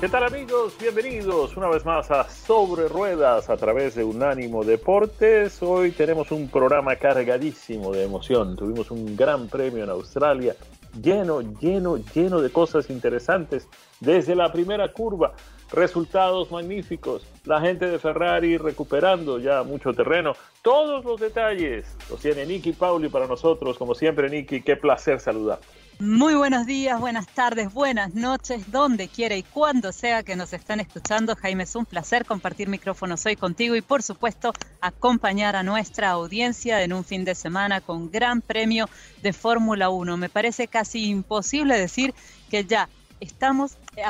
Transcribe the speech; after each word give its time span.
¿Qué 0.00 0.08
tal 0.08 0.22
amigos? 0.22 0.76
Bienvenidos 0.80 1.56
una 1.56 1.68
vez 1.68 1.84
más 1.84 2.08
a 2.12 2.22
Sobre 2.30 2.86
Ruedas 2.86 3.50
a 3.50 3.56
través 3.56 3.96
de 3.96 4.04
Unánimo 4.04 4.62
Deportes. 4.62 5.60
Hoy 5.60 5.90
tenemos 5.90 6.30
un 6.30 6.48
programa 6.48 6.94
cargadísimo 6.94 7.92
de 7.92 8.04
emoción. 8.04 8.54
Tuvimos 8.54 8.92
un 8.92 9.16
gran 9.16 9.48
premio 9.48 9.82
en 9.82 9.90
Australia, 9.90 10.54
lleno, 11.02 11.40
lleno, 11.40 11.96
lleno 11.96 12.40
de 12.40 12.50
cosas 12.50 12.90
interesantes. 12.90 13.66
Desde 13.98 14.36
la 14.36 14.52
primera 14.52 14.92
curva, 14.92 15.32
resultados 15.72 16.52
magníficos, 16.52 17.26
la 17.44 17.60
gente 17.60 17.86
de 17.86 17.98
Ferrari 17.98 18.56
recuperando 18.56 19.40
ya 19.40 19.64
mucho 19.64 19.92
terreno. 19.94 20.34
Todos 20.62 21.04
los 21.04 21.18
detalles 21.20 21.92
los 22.08 22.20
tiene 22.20 22.46
Nicky 22.46 22.70
Pauli 22.70 23.08
para 23.08 23.26
nosotros. 23.26 23.76
Como 23.76 23.96
siempre, 23.96 24.30
Nicky, 24.30 24.62
qué 24.62 24.76
placer 24.76 25.18
saludar. 25.18 25.58
Muy 26.00 26.36
buenos 26.36 26.64
días, 26.64 27.00
buenas 27.00 27.26
tardes, 27.26 27.72
buenas 27.72 28.14
noches, 28.14 28.70
donde 28.70 29.08
quiera 29.08 29.34
y 29.34 29.42
cuando 29.42 29.90
sea 29.90 30.22
que 30.22 30.36
nos 30.36 30.52
estén 30.52 30.78
escuchando. 30.78 31.34
Jaime, 31.34 31.64
es 31.64 31.74
un 31.74 31.86
placer 31.86 32.24
compartir 32.24 32.68
micrófonos 32.68 33.26
hoy 33.26 33.34
contigo 33.34 33.74
y 33.74 33.80
por 33.80 34.04
supuesto 34.04 34.52
acompañar 34.80 35.56
a 35.56 35.64
nuestra 35.64 36.10
audiencia 36.10 36.84
en 36.84 36.92
un 36.92 37.04
fin 37.04 37.24
de 37.24 37.34
semana 37.34 37.80
con 37.80 38.12
gran 38.12 38.42
premio 38.42 38.88
de 39.24 39.32
Fórmula 39.32 39.88
1. 39.88 40.16
Me 40.18 40.28
parece 40.28 40.68
casi 40.68 41.06
imposible 41.06 41.76
decir 41.76 42.14
que 42.48 42.64
ya 42.64 42.88
estamos 43.18 43.76
eh, 43.96 44.02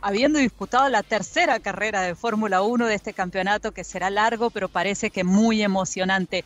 habiendo 0.00 0.38
disputado 0.38 0.88
la 0.90 1.02
tercera 1.02 1.58
carrera 1.58 2.02
de 2.02 2.14
Fórmula 2.14 2.62
1 2.62 2.86
de 2.86 2.94
este 2.94 3.14
campeonato 3.14 3.72
que 3.72 3.82
será 3.82 4.10
largo, 4.10 4.50
pero 4.50 4.68
parece 4.68 5.10
que 5.10 5.24
muy 5.24 5.60
emocionante. 5.60 6.44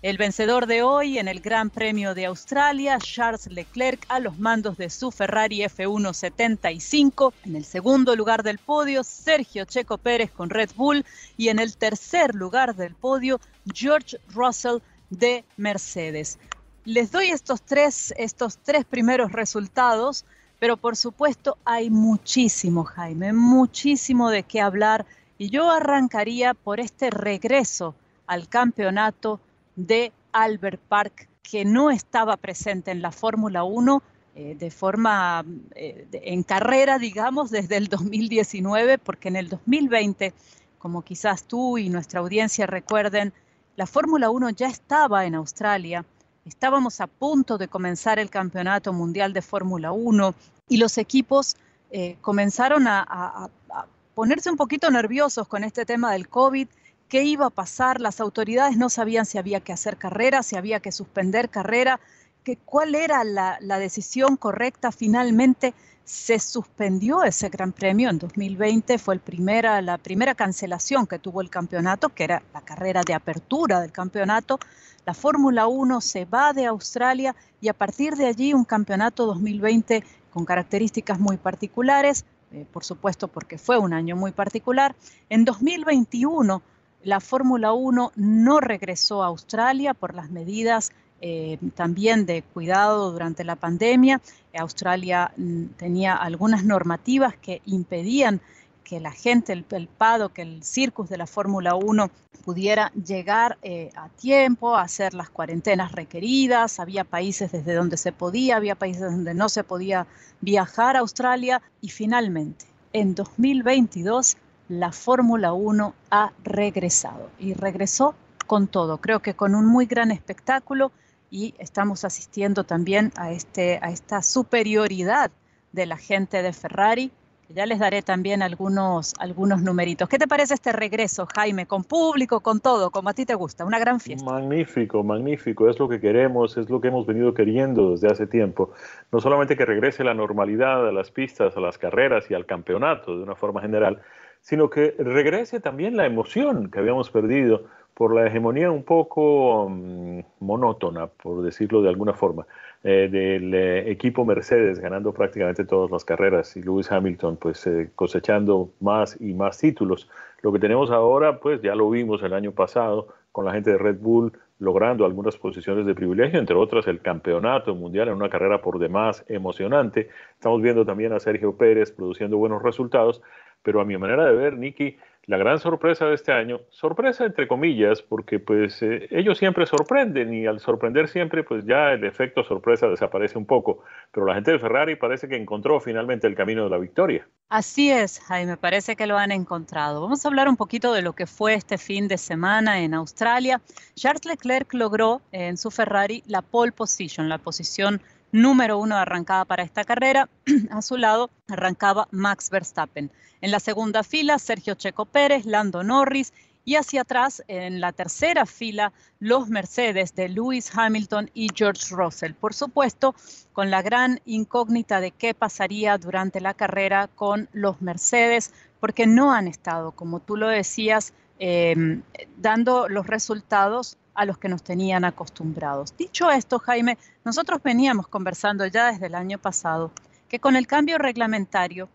El 0.00 0.16
vencedor 0.16 0.66
de 0.66 0.84
hoy 0.84 1.18
en 1.18 1.26
el 1.26 1.40
Gran 1.40 1.70
Premio 1.70 2.14
de 2.14 2.26
Australia, 2.26 2.98
Charles 3.00 3.48
Leclerc, 3.48 4.06
a 4.08 4.20
los 4.20 4.38
mandos 4.38 4.76
de 4.76 4.90
su 4.90 5.10
Ferrari 5.10 5.62
F1 5.62 6.12
75. 6.12 7.34
En 7.44 7.56
el 7.56 7.64
segundo 7.64 8.14
lugar 8.14 8.44
del 8.44 8.58
podio, 8.58 9.02
Sergio 9.02 9.64
Checo 9.64 9.98
Pérez 9.98 10.30
con 10.30 10.50
Red 10.50 10.70
Bull. 10.76 11.04
Y 11.36 11.48
en 11.48 11.58
el 11.58 11.76
tercer 11.76 12.36
lugar 12.36 12.76
del 12.76 12.94
podio, 12.94 13.40
George 13.74 14.18
Russell 14.28 14.78
de 15.10 15.44
Mercedes. 15.56 16.38
Les 16.84 17.10
doy 17.10 17.30
estos 17.30 17.60
tres, 17.62 18.14
estos 18.16 18.58
tres 18.58 18.84
primeros 18.84 19.32
resultados, 19.32 20.24
pero 20.60 20.76
por 20.76 20.94
supuesto 20.94 21.58
hay 21.64 21.90
muchísimo, 21.90 22.84
Jaime, 22.84 23.32
muchísimo 23.32 24.30
de 24.30 24.44
qué 24.44 24.60
hablar. 24.60 25.06
Y 25.38 25.50
yo 25.50 25.68
arrancaría 25.68 26.54
por 26.54 26.78
este 26.78 27.10
regreso 27.10 27.96
al 28.28 28.48
campeonato 28.48 29.40
de 29.78 30.12
Albert 30.32 30.80
Park, 30.88 31.28
que 31.42 31.64
no 31.64 31.90
estaba 31.90 32.36
presente 32.36 32.90
en 32.90 33.00
la 33.00 33.12
Fórmula 33.12 33.62
1 33.62 34.02
eh, 34.34 34.56
de 34.58 34.70
forma 34.70 35.44
eh, 35.76 36.06
en 36.12 36.42
carrera, 36.42 36.98
digamos, 36.98 37.50
desde 37.50 37.76
el 37.76 37.86
2019, 37.86 38.98
porque 38.98 39.28
en 39.28 39.36
el 39.36 39.48
2020, 39.48 40.34
como 40.78 41.02
quizás 41.02 41.44
tú 41.44 41.78
y 41.78 41.90
nuestra 41.90 42.20
audiencia 42.20 42.66
recuerden, 42.66 43.32
la 43.76 43.86
Fórmula 43.86 44.30
1 44.30 44.50
ya 44.50 44.66
estaba 44.66 45.24
en 45.26 45.36
Australia, 45.36 46.04
estábamos 46.44 47.00
a 47.00 47.06
punto 47.06 47.56
de 47.56 47.68
comenzar 47.68 48.18
el 48.18 48.30
Campeonato 48.30 48.92
Mundial 48.92 49.32
de 49.32 49.42
Fórmula 49.42 49.92
1 49.92 50.34
y 50.68 50.78
los 50.78 50.98
equipos 50.98 51.56
eh, 51.90 52.16
comenzaron 52.20 52.88
a, 52.88 53.06
a 53.08 53.86
ponerse 54.14 54.50
un 54.50 54.56
poquito 54.56 54.90
nerviosos 54.90 55.46
con 55.46 55.62
este 55.62 55.86
tema 55.86 56.12
del 56.12 56.28
COVID 56.28 56.66
qué 57.08 57.24
iba 57.24 57.46
a 57.46 57.50
pasar, 57.50 58.00
las 58.00 58.20
autoridades 58.20 58.76
no 58.76 58.90
sabían 58.90 59.26
si 59.26 59.38
había 59.38 59.60
que 59.60 59.72
hacer 59.72 59.96
carrera, 59.96 60.42
si 60.42 60.56
había 60.56 60.80
que 60.80 60.92
suspender 60.92 61.48
carrera, 61.48 62.00
que, 62.44 62.56
cuál 62.56 62.94
era 62.94 63.24
la, 63.24 63.78
decisión 63.78 64.36
correcta. 64.36 64.92
Finalmente 64.92 65.74
se 66.04 66.38
suspendió 66.38 67.24
ese 67.24 67.48
Gran 67.48 67.72
Premio 67.72 68.10
en 68.10 68.18
2020, 68.18 68.98
fue 68.98 69.14
el 69.14 69.20
primera, 69.20 69.82
la 69.82 69.98
primera 69.98 70.34
cancelación 70.34 71.06
que 71.06 71.18
tuvo 71.18 71.40
el 71.40 71.50
campeonato, 71.50 72.10
que 72.10 72.24
era 72.24 72.42
la 72.54 72.60
carrera 72.62 73.02
de 73.06 73.14
apertura 73.14 73.80
del 73.80 73.92
campeonato. 73.92 74.58
La 75.04 75.14
Fórmula 75.14 75.66
1 75.66 76.00
se 76.00 76.24
va 76.26 76.52
de 76.52 76.66
Australia 76.66 77.34
y 77.60 77.68
a 77.68 77.74
partir 77.74 78.14
de 78.16 78.26
allí 78.26 78.52
un 78.52 78.64
campeonato 78.64 79.26
2020 79.26 80.04
con 80.30 80.44
características 80.44 81.18
muy 81.18 81.38
particulares, 81.38 82.24
eh, 82.52 82.66
por 82.70 82.84
supuesto 82.84 83.28
porque 83.28 83.58
fue 83.58 83.78
un 83.78 83.92
año 83.92 84.16
muy 84.16 84.32
particular. 84.32 84.94
En 85.28 85.44
2021 85.44 86.62
la 87.02 87.20
Fórmula 87.20 87.72
1 87.72 88.12
no 88.16 88.60
regresó 88.60 89.22
a 89.22 89.26
Australia 89.26 89.94
por 89.94 90.14
las 90.14 90.30
medidas 90.30 90.92
eh, 91.20 91.58
también 91.74 92.26
de 92.26 92.42
cuidado 92.42 93.10
durante 93.10 93.44
la 93.44 93.56
pandemia. 93.56 94.20
Australia 94.56 95.32
mm, 95.36 95.64
tenía 95.76 96.14
algunas 96.14 96.64
normativas 96.64 97.36
que 97.36 97.60
impedían 97.66 98.40
que 98.84 99.00
la 99.00 99.12
gente, 99.12 99.52
el, 99.52 99.66
el 99.70 99.88
que 100.32 100.42
el 100.42 100.62
circus 100.62 101.10
de 101.10 101.18
la 101.18 101.26
Fórmula 101.26 101.74
1 101.74 102.10
pudiera 102.42 102.90
llegar 102.92 103.58
eh, 103.62 103.90
a 103.94 104.08
tiempo, 104.08 104.76
hacer 104.76 105.12
las 105.12 105.28
cuarentenas 105.28 105.92
requeridas. 105.92 106.80
Había 106.80 107.04
países 107.04 107.52
desde 107.52 107.74
donde 107.74 107.98
se 107.98 108.12
podía, 108.12 108.56
había 108.56 108.76
países 108.76 109.02
donde 109.02 109.34
no 109.34 109.50
se 109.50 109.62
podía 109.62 110.06
viajar 110.40 110.96
a 110.96 111.00
Australia. 111.00 111.60
Y 111.82 111.90
finalmente, 111.90 112.64
en 112.94 113.14
2022, 113.14 114.38
la 114.68 114.92
Fórmula 114.92 115.52
1 115.52 115.94
ha 116.10 116.32
regresado 116.44 117.30
y 117.38 117.54
regresó 117.54 118.14
con 118.46 118.66
todo, 118.66 118.98
creo 118.98 119.20
que 119.20 119.34
con 119.34 119.54
un 119.54 119.66
muy 119.66 119.86
gran 119.86 120.10
espectáculo 120.10 120.92
y 121.30 121.54
estamos 121.58 122.04
asistiendo 122.04 122.64
también 122.64 123.12
a, 123.16 123.30
este, 123.32 123.78
a 123.82 123.90
esta 123.90 124.22
superioridad 124.22 125.30
de 125.72 125.86
la 125.86 125.96
gente 125.96 126.42
de 126.42 126.52
Ferrari. 126.52 127.10
Ya 127.50 127.64
les 127.64 127.78
daré 127.78 128.02
también 128.02 128.42
algunos, 128.42 129.14
algunos 129.18 129.62
numeritos. 129.62 130.06
¿Qué 130.06 130.18
te 130.18 130.28
parece 130.28 130.52
este 130.52 130.70
regreso, 130.70 131.26
Jaime? 131.34 131.64
Con 131.64 131.82
público, 131.82 132.40
con 132.40 132.60
todo, 132.60 132.90
como 132.90 133.08
a 133.08 133.14
ti 133.14 133.24
te 133.24 133.34
gusta, 133.34 133.64
una 133.64 133.78
gran 133.78 134.00
fiesta. 134.00 134.30
Magnífico, 134.30 135.02
magnífico. 135.02 135.68
Es 135.68 135.78
lo 135.78 135.88
que 135.88 135.98
queremos, 135.98 136.58
es 136.58 136.68
lo 136.68 136.78
que 136.78 136.88
hemos 136.88 137.06
venido 137.06 137.32
queriendo 137.32 137.92
desde 137.92 138.08
hace 138.08 138.26
tiempo. 138.26 138.72
No 139.10 139.20
solamente 139.20 139.56
que 139.56 139.64
regrese 139.64 140.04
la 140.04 140.12
normalidad 140.12 140.86
a 140.86 140.92
las 140.92 141.10
pistas, 141.10 141.56
a 141.56 141.60
las 141.60 141.78
carreras 141.78 142.30
y 142.30 142.34
al 142.34 142.44
campeonato 142.44 143.16
de 143.16 143.22
una 143.22 143.34
forma 143.34 143.62
general, 143.62 144.02
sino 144.40 144.70
que 144.70 144.94
regrese 144.98 145.60
también 145.60 145.96
la 145.96 146.06
emoción 146.06 146.70
que 146.70 146.78
habíamos 146.78 147.10
perdido 147.10 147.64
por 147.98 148.14
la 148.14 148.26
hegemonía 148.28 148.70
un 148.70 148.84
poco 148.84 149.68
mm, 149.68 150.20
monótona, 150.38 151.08
por 151.08 151.42
decirlo 151.42 151.82
de 151.82 151.88
alguna 151.88 152.14
forma, 152.14 152.46
eh, 152.84 153.08
del 153.10 153.52
eh, 153.52 153.90
equipo 153.90 154.24
Mercedes 154.24 154.78
ganando 154.78 155.12
prácticamente 155.12 155.64
todas 155.64 155.90
las 155.90 156.04
carreras 156.04 156.56
y 156.56 156.62
Lewis 156.62 156.92
Hamilton 156.92 157.36
pues 157.36 157.66
eh, 157.66 157.90
cosechando 157.96 158.70
más 158.78 159.20
y 159.20 159.34
más 159.34 159.58
títulos. 159.58 160.08
Lo 160.42 160.52
que 160.52 160.60
tenemos 160.60 160.92
ahora 160.92 161.40
pues 161.40 161.60
ya 161.60 161.74
lo 161.74 161.90
vimos 161.90 162.22
el 162.22 162.34
año 162.34 162.52
pasado 162.52 163.08
con 163.32 163.44
la 163.44 163.52
gente 163.52 163.72
de 163.72 163.78
Red 163.78 163.98
Bull 163.98 164.32
logrando 164.60 165.04
algunas 165.04 165.36
posiciones 165.36 165.86
de 165.86 165.94
privilegio, 165.94 166.38
entre 166.38 166.56
otras 166.56 166.86
el 166.86 167.00
campeonato 167.00 167.74
mundial 167.74 168.08
en 168.08 168.14
una 168.14 168.28
carrera 168.28 168.60
por 168.60 168.78
demás 168.78 169.24
emocionante. 169.28 170.08
Estamos 170.34 170.62
viendo 170.62 170.84
también 170.84 171.12
a 171.12 171.20
Sergio 171.20 171.56
Pérez 171.56 171.92
produciendo 171.92 172.38
buenos 172.38 172.62
resultados, 172.62 173.22
pero 173.62 173.80
a 173.80 173.84
mi 173.84 173.96
manera 173.96 174.24
de 174.24 174.32
ver, 174.32 174.56
Nicky, 174.56 174.96
la 175.28 175.36
gran 175.36 175.58
sorpresa 175.58 176.06
de 176.06 176.14
este 176.14 176.32
año, 176.32 176.62
sorpresa 176.70 177.26
entre 177.26 177.46
comillas, 177.46 178.00
porque 178.00 178.38
pues 178.38 178.82
eh, 178.82 179.08
ellos 179.10 179.36
siempre 179.36 179.66
sorprenden 179.66 180.32
y 180.32 180.46
al 180.46 180.58
sorprender 180.58 181.06
siempre 181.06 181.44
pues 181.44 181.66
ya 181.66 181.92
el 181.92 182.02
efecto 182.04 182.42
sorpresa 182.44 182.88
desaparece 182.88 183.36
un 183.36 183.44
poco, 183.44 183.84
pero 184.10 184.24
la 184.24 184.34
gente 184.34 184.52
de 184.52 184.58
Ferrari 184.58 184.96
parece 184.96 185.28
que 185.28 185.36
encontró 185.36 185.80
finalmente 185.80 186.26
el 186.26 186.34
camino 186.34 186.64
de 186.64 186.70
la 186.70 186.78
victoria. 186.78 187.28
Así 187.50 187.90
es, 187.90 188.20
Jaime, 188.20 188.56
parece 188.56 188.96
que 188.96 189.06
lo 189.06 189.18
han 189.18 189.30
encontrado. 189.30 190.00
Vamos 190.00 190.24
a 190.24 190.28
hablar 190.28 190.48
un 190.48 190.56
poquito 190.56 190.94
de 190.94 191.02
lo 191.02 191.12
que 191.12 191.26
fue 191.26 191.52
este 191.52 191.76
fin 191.76 192.08
de 192.08 192.16
semana 192.16 192.80
en 192.80 192.94
Australia. 192.94 193.60
Charles 193.96 194.24
Leclerc 194.24 194.72
logró 194.72 195.20
en 195.32 195.58
su 195.58 195.70
Ferrari 195.70 196.22
la 196.26 196.40
pole 196.40 196.72
position, 196.72 197.28
la 197.28 197.36
posición 197.36 198.00
número 198.32 198.78
uno 198.78 198.96
arrancada 198.96 199.44
para 199.44 199.62
esta 199.62 199.84
carrera. 199.84 200.28
A 200.70 200.82
su 200.82 200.96
lado 200.96 201.30
arrancaba 201.48 202.08
Max 202.10 202.50
Verstappen. 202.50 203.10
En 203.40 203.50
la 203.50 203.60
segunda 203.60 204.02
fila, 204.02 204.38
Sergio 204.38 204.74
Checo 204.74 205.04
Pérez, 205.04 205.46
Lando 205.46 205.82
Norris 205.84 206.32
y 206.64 206.76
hacia 206.76 207.00
atrás, 207.00 207.42
en 207.48 207.80
la 207.80 207.92
tercera 207.92 208.44
fila, 208.44 208.92
los 209.20 209.48
Mercedes 209.48 210.14
de 210.14 210.28
Lewis 210.28 210.70
Hamilton 210.74 211.30
y 211.32 211.48
George 211.54 211.94
Russell. 211.94 212.34
Por 212.34 212.52
supuesto, 212.52 213.14
con 213.54 213.70
la 213.70 213.80
gran 213.80 214.20
incógnita 214.26 215.00
de 215.00 215.12
qué 215.12 215.32
pasaría 215.32 215.96
durante 215.96 216.42
la 216.42 216.52
carrera 216.52 217.08
con 217.14 217.48
los 217.52 217.80
Mercedes, 217.80 218.52
porque 218.80 219.06
no 219.06 219.32
han 219.32 219.48
estado, 219.48 219.92
como 219.92 220.20
tú 220.20 220.36
lo 220.36 220.48
decías, 220.48 221.14
em, 221.38 222.02
dando 222.36 222.88
los 222.88 223.06
resultados 223.06 223.96
a 224.14 224.24
los 224.24 224.38
que 224.38 224.48
nos 224.48 224.62
tenían 224.62 225.04
acostumbrados. 225.04 225.96
Dicho 225.96 226.30
esto, 226.30 226.58
Jaime, 226.58 226.98
nosotros 227.24 227.62
veníamos 227.62 228.08
conversando 228.08 228.66
ya 228.66 228.90
desde 228.90 229.06
el 229.06 229.14
año 229.14 229.38
pasado 229.38 229.92
que 230.28 230.40
con 230.40 230.56
el 230.56 230.66
cambio 230.66 230.98
reglamentario 230.98 231.88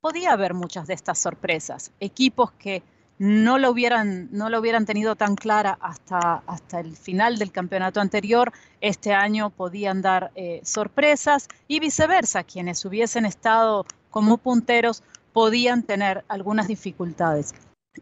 podía 0.00 0.32
haber 0.32 0.54
muchas 0.54 0.86
de 0.86 0.94
estas 0.94 1.18
sorpresas, 1.18 1.92
equipos 2.00 2.52
que 2.52 2.82
no 3.18 3.58
lo 3.58 3.70
hubieran, 3.70 4.28
no 4.32 4.48
lo 4.48 4.60
hubieran 4.60 4.86
tenido 4.86 5.14
tan 5.14 5.36
clara 5.36 5.76
hasta, 5.82 6.42
hasta 6.46 6.80
el 6.80 6.96
final 6.96 7.38
del 7.38 7.52
campeonato 7.52 8.00
anterior, 8.00 8.50
este 8.80 9.12
año 9.12 9.50
podían 9.50 10.00
dar 10.00 10.30
eh, 10.34 10.60
sorpresas 10.64 11.46
y 11.68 11.80
viceversa, 11.80 12.44
quienes 12.44 12.82
hubiesen 12.86 13.26
estado 13.26 13.84
como 14.08 14.38
punteros 14.38 15.02
podían 15.34 15.82
tener 15.82 16.24
algunas 16.28 16.66
dificultades. 16.66 17.54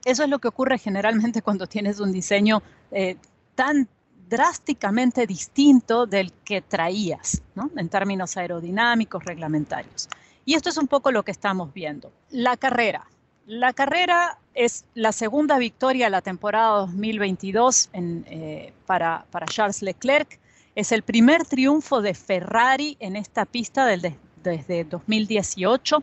Eso 0.05 0.23
es 0.23 0.29
lo 0.29 0.38
que 0.38 0.49
ocurre 0.49 0.79
generalmente 0.79 1.43
cuando 1.43 1.67
tienes 1.67 2.00
un 2.00 2.12
diseño 2.12 2.62
eh, 2.90 3.17
tan 3.55 3.88
drásticamente 4.29 5.26
distinto 5.26 6.06
del 6.06 6.32
que 6.44 6.61
traías, 6.61 7.43
en 7.76 7.88
términos 7.88 8.37
aerodinámicos, 8.37 9.25
reglamentarios. 9.25 10.08
Y 10.44 10.55
esto 10.55 10.69
es 10.69 10.76
un 10.76 10.87
poco 10.87 11.11
lo 11.11 11.23
que 11.23 11.31
estamos 11.31 11.73
viendo. 11.73 12.12
La 12.31 12.56
carrera. 12.56 13.06
La 13.46 13.73
carrera 13.73 14.38
es 14.55 14.85
la 14.94 15.12
segunda 15.12 15.56
victoria 15.58 16.06
de 16.06 16.11
la 16.11 16.20
temporada 16.20 16.81
2022 16.81 17.91
eh, 17.94 18.73
para, 18.84 19.25
Charles 19.46 19.81
Leclerc. 19.82 20.38
Es 20.75 20.93
el 20.93 21.02
primer 21.02 21.46
triunfo 21.46 22.02
de 22.02 22.12
Ferrari 22.12 22.96
en 23.00 23.17
esta 23.17 23.46
pista 23.46 23.87
desde 23.87 24.84
2018. 24.84 26.02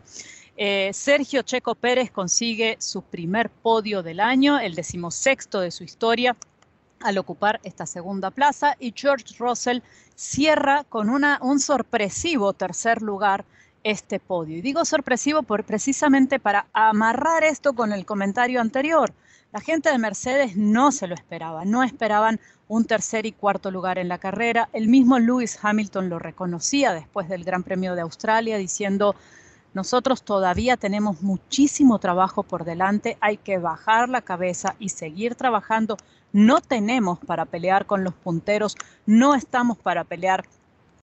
Eh, 0.57 0.91
Sergio 0.93 1.41
Checo 1.41 1.75
Pérez 1.75 2.11
consigue 2.11 2.77
su 2.79 3.01
primer 3.01 3.49
podio 3.49 4.01
del 4.03 4.21
año, 4.21 4.57
el 4.57 4.73
decimosexto 4.73 5.59
de 5.59 5.71
su 5.71 5.83
historia 5.83 6.35
al 7.01 7.17
ocupar 7.17 7.59
esta 7.63 7.85
segunda 7.85 8.31
plaza 8.31 8.75
y 8.79 8.93
George 8.95 9.35
Russell 9.37 9.81
cierra 10.15 10.85
con 10.85 11.09
un 11.09 11.59
sorpresivo 11.59 12.53
tercer 12.53 13.01
lugar 13.01 13.43
este 13.83 14.19
podio. 14.19 14.57
Y 14.57 14.61
digo 14.61 14.85
sorpresivo 14.85 15.43
por, 15.43 15.65
precisamente 15.65 16.39
para 16.39 16.67
amarrar 16.73 17.43
esto 17.43 17.73
con 17.73 17.91
el 17.91 18.05
comentario 18.05 18.61
anterior. 18.61 19.13
La 19.51 19.59
gente 19.59 19.89
de 19.89 19.97
Mercedes 19.99 20.57
no 20.57 20.91
se 20.91 21.07
lo 21.07 21.13
esperaba, 21.15 21.65
no 21.65 21.83
esperaban 21.83 22.39
un 22.67 22.85
tercer 22.85 23.25
y 23.25 23.31
cuarto 23.31 23.71
lugar 23.71 23.99
en 23.99 24.07
la 24.07 24.17
carrera. 24.17 24.69
El 24.73 24.87
mismo 24.87 25.19
Lewis 25.19 25.59
Hamilton 25.61 26.09
lo 26.09 26.17
reconocía 26.17 26.93
después 26.93 27.29
del 27.29 27.43
Gran 27.43 27.63
Premio 27.63 27.93
de 27.93 28.01
Australia 28.01 28.57
diciendo, 28.57 29.15
nosotros 29.75 30.23
todavía 30.23 30.77
tenemos 30.77 31.21
muchísimo 31.21 31.99
trabajo 31.99 32.43
por 32.43 32.63
delante, 32.63 33.17
hay 33.19 33.35
que 33.35 33.57
bajar 33.57 34.07
la 34.07 34.21
cabeza 34.21 34.75
y 34.79 34.89
seguir 34.89 35.35
trabajando 35.35 35.97
no 36.31 36.61
tenemos 36.61 37.19
para 37.19 37.43
pelear 37.43 37.85
con 37.85 38.05
los 38.05 38.13
punteros, 38.13 38.77
no 39.05 39.35
estamos 39.35 39.77
para 39.77 40.05
pelear 40.05 40.45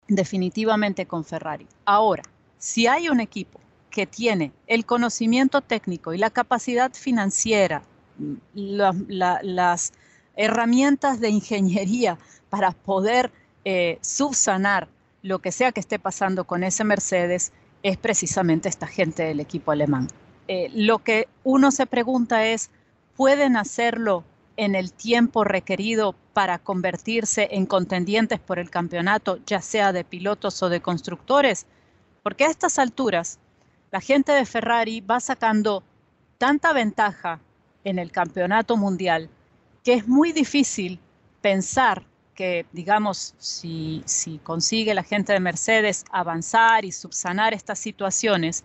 definitivamente 0.09 1.05
con 1.05 1.23
Ferrari. 1.23 1.67
Ahora, 1.85 2.23
si 2.57 2.87
hay 2.87 3.11
un 3.11 3.21
equipo 3.21 3.61
que 3.91 4.07
tiene 4.07 4.53
el 4.67 4.87
conocimiento 4.87 5.61
técnico 5.61 6.15
y 6.15 6.19
la 6.19 6.31
capacidad 6.31 6.93
financiera, 6.95 7.83
las 8.55 9.93
herramientas 10.35 11.21
de 11.21 11.29
ingeniería 11.29 12.17
para 12.49 12.73
poder 12.73 13.31
eh, 13.67 13.99
subsanar 14.01 14.89
lo 15.23 15.41
que 15.41 15.53
sea 15.53 15.73
que 15.73 15.81
esté 15.81 15.99
pasando 15.99 16.45
con 16.45 16.65
ese 16.65 16.85
Mercedes, 16.85 17.53
es 17.83 17.97
precisamente 17.97 18.69
esta 18.69 18.87
gente 18.87 19.23
del 19.25 19.41
equipo 19.41 19.73
alemán. 19.73 20.09
Eh, 20.49 20.71
lo 20.75 20.99
que 20.99 21.29
uno 21.45 21.71
se 21.71 21.87
pregunta 21.87 22.47
es, 22.47 22.71
¿pueden 23.17 23.57
hacerlo 23.57 24.25
en 24.57 24.75
el 24.75 24.93
tiempo 24.93 25.45
requerido 25.45 26.15
para 26.33 26.59
convertirse 26.59 27.49
en 27.53 27.67
contendientes 27.67 28.39
por 28.41 28.59
el 28.59 28.71
campeonato, 28.71 29.39
ya 29.47 29.61
sea 29.61 29.93
de 29.93 30.05
pilotos 30.05 30.63
o 30.63 30.69
de 30.69 30.81
constructores? 30.81 31.67
Porque 32.23 32.45
a 32.45 32.51
estas 32.51 32.79
alturas, 32.79 33.39
la 33.91 34.01
gente 34.01 34.33
de 34.33 34.47
Ferrari 34.47 35.01
va 35.01 35.21
sacando 35.21 35.83
tanta 36.39 36.73
ventaja 36.73 37.41
en 37.85 37.99
el 37.99 38.11
campeonato 38.13 38.77
mundial 38.77 39.29
que 39.85 39.95
es 39.95 40.07
muy 40.07 40.33
difícil 40.33 41.01
pensar 41.41 42.05
que, 42.35 42.67
digamos, 42.73 43.35
si, 43.39 44.03
si 44.07 44.39
consigue 44.39 44.95
la 44.95 45.03
gente 45.03 45.33
de 45.33 45.41
Mercedes 45.41 46.05
avanzar 46.11 46.85
y 46.85 46.93
subsanar 46.93 47.53
estas 47.55 47.79
situaciones, 47.79 48.65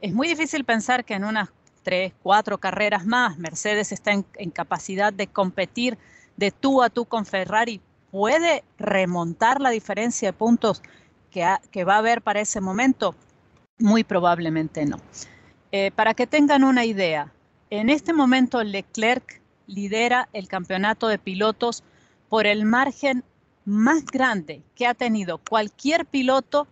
es 0.00 0.12
muy 0.12 0.28
difícil 0.28 0.64
pensar 0.64 1.04
que 1.04 1.14
en 1.14 1.24
unas 1.24 1.48
tres, 1.82 2.12
cuatro 2.22 2.58
carreras 2.58 3.06
más, 3.06 3.38
Mercedes 3.38 3.92
está 3.92 4.12
en, 4.12 4.50
capacidad 4.50 5.12
de 5.12 5.26
competir 5.26 5.98
de 6.36 6.50
tú 6.50 6.82
a 6.82 6.90
tú 6.90 7.04
con 7.04 7.24
Ferrari, 7.24 7.80
¿puede 8.10 8.62
remontar 8.78 9.60
la 9.60 9.70
diferencia 9.70 10.28
de 10.28 10.32
puntos 10.32 10.82
que, 11.30 11.46
que 11.70 11.84
va 11.84 11.94
a 11.94 11.98
haber 11.98 12.22
para 12.22 12.40
ese 12.40 12.60
momento? 12.60 13.14
Muy 13.78 14.04
probablemente 14.04 14.84
no. 14.84 14.98
Eh, 15.72 15.90
para 15.92 16.14
que 16.14 16.26
tengan 16.26 16.64
una 16.64 16.84
idea, 16.84 17.32
en 17.70 17.90
este 17.90 18.12
momento 18.12 18.62
Leclerc 18.62 19.40
lidera 19.66 20.28
el 20.32 20.48
campeonato 20.48 21.08
de 21.08 21.18
pilotos 21.18 21.84
por 22.28 22.46
el 22.46 22.64
margen 22.64 23.24
más 23.64 24.04
grande 24.06 24.62
que 24.74 24.86
ha 24.86 24.94
tenido 24.94 25.38
cualquier 25.38 26.06
piloto 26.06 26.66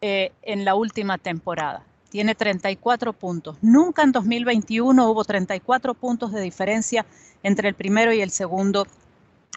eh, 0.00 0.32
en 0.42 0.64
la 0.64 0.74
última 0.74 1.18
temporada 1.18 1.84
tiene 2.16 2.34
34 2.34 3.12
puntos. 3.12 3.58
Nunca 3.60 4.02
en 4.02 4.10
2021 4.10 5.10
hubo 5.10 5.24
34 5.24 5.92
puntos 5.92 6.32
de 6.32 6.40
diferencia 6.40 7.04
entre 7.42 7.68
el 7.68 7.74
primero 7.74 8.10
y 8.12 8.22
el 8.22 8.30
segundo 8.30 8.86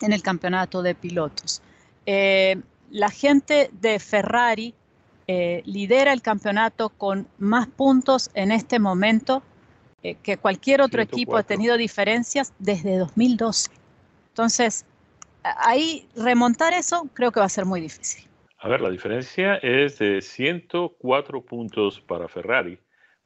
en 0.02 0.14
el 0.14 0.22
campeonato 0.22 0.82
de 0.82 0.94
pilotos. 0.96 1.62
Eh, 2.06 2.62
la 2.90 3.10
gente 3.12 3.70
de 3.80 4.00
Ferrari 4.00 4.74
eh, 5.28 5.62
lidera 5.66 6.12
el 6.12 6.22
campeonato 6.22 6.90
con 6.90 7.28
más 7.38 7.68
puntos 7.68 8.30
en 8.34 8.52
este 8.52 8.80
momento 8.80 9.44
eh, 10.02 10.16
que 10.16 10.38
cualquier 10.38 10.82
otro 10.82 11.02
equipo 11.02 11.38
ha 11.38 11.44
tenido 11.44 11.78
diferencias 11.78 12.52
desde 12.60 12.98
2012. 12.98 13.70
Entonces, 14.30 14.86
ahí 15.44 16.08
remontar 16.16 16.74
eso 16.74 17.10
creo 17.14 17.32
que 17.32 17.40
va 17.40 17.46
a 17.46 17.50
ser 17.50 17.66
muy 17.66 17.82
difícil. 17.82 18.26
A 18.60 18.68
ver, 18.68 18.82
la 18.82 18.90
diferencia 18.90 19.56
es 19.56 20.00
de 20.00 20.22
104 20.22 21.42
puntos 21.42 22.02
para 22.02 22.28
Ferrari, 22.28 22.78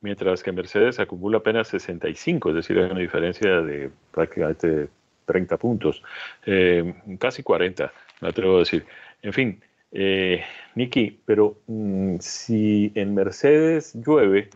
mientras 0.01 0.43
que 0.43 0.51
Mercedes 0.51 0.99
acumula 0.99 1.39
apenas 1.39 1.69
65, 1.69 2.49
es 2.49 2.55
decir, 2.55 2.77
hay 2.77 2.91
una 2.91 2.99
diferencia 2.99 3.61
de 3.61 3.89
prácticamente 4.11 4.89
30 5.25 5.57
puntos, 5.57 6.03
eh, 6.45 6.93
casi 7.19 7.41
40, 7.41 7.91
me 8.21 8.29
atrevo 8.29 8.57
a 8.57 8.59
decir. 8.59 8.85
En 9.23 9.33
fin, 9.33 9.63
eh, 9.91 10.43
Nicky, 10.75 11.19
pero 11.25 11.57
mm, 11.67 12.17
si 12.19 12.91
en 12.93 13.15
Mercedes 13.15 13.93
llueve, 13.95 14.49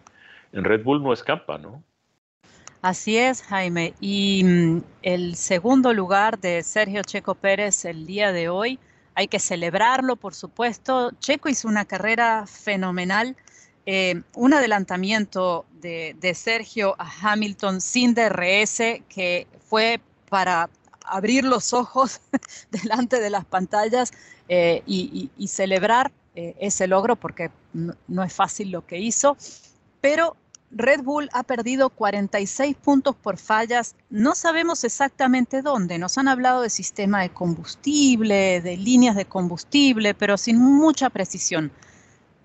en 0.52 0.64
Red 0.64 0.84
Bull 0.84 1.02
no 1.02 1.14
escapa, 1.14 1.58
¿no? 1.58 1.84
Así 2.82 3.18
es, 3.18 3.42
Jaime. 3.42 3.94
Y 4.00 4.44
mm, 4.44 4.84
el 5.02 5.36
segundo 5.36 5.94
lugar 5.94 6.40
de 6.40 6.64
Sergio 6.64 7.02
Checo 7.04 7.36
Pérez 7.36 7.86
el 7.86 8.06
día 8.06 8.32
de 8.32 8.50
hoy 8.50 8.80
hay 9.16 9.28
que 9.28 9.40
celebrarlo, 9.40 10.16
por 10.16 10.36
supuesto. 10.36 11.12
Checo 11.20 11.50
hizo 11.50 11.68
una 11.68 11.86
carrera 11.86 12.46
fenomenal, 12.46 13.36
eh, 13.88 14.22
un 14.36 14.54
adelantamiento 14.54 15.66
de, 15.82 16.34
Sergio 16.36 16.96
a 17.00 17.10
Hamilton 17.22 17.82
sin 17.82 18.14
DRS 18.14 18.78
que 19.10 19.48
fue 19.68 20.00
para 20.30 20.70
abrir 21.04 21.46
los 21.46 21.74
ojos 21.74 22.22
delante 22.72 23.20
de 23.20 23.30
las 23.32 23.46
pantallas 23.46 24.12
eh, 24.50 24.84
y, 24.86 25.32
celebrar 25.48 26.12
eh, 26.36 26.56
ese 26.60 26.86
logro 26.86 27.16
porque 27.16 27.50
no, 27.74 28.24
es 28.24 28.34
fácil 28.34 28.70
lo 28.70 28.86
que 28.86 29.00
hizo, 29.00 29.36
pero 30.00 30.36
Red 30.72 31.02
Bull 31.02 31.30
ha 31.32 31.44
perdido 31.44 31.90
46 31.90 32.76
puntos 32.76 33.16
por 33.16 33.38
fallas. 33.38 33.96
No 34.10 34.36
sabemos 34.36 34.84
exactamente 34.84 35.62
dónde. 35.62 35.98
Nos 35.98 36.18
han 36.18 36.28
hablado 36.28 36.62
de 36.62 36.70
sistema 36.70 37.22
de 37.22 37.30
combustible, 37.30 38.62
de 38.62 38.78
líneas 38.78 39.16
de 39.16 39.26
combustible, 39.26 40.14
pero 40.14 40.38
sin 40.38 40.60
mucha 40.60 41.10
precisión. 41.10 41.72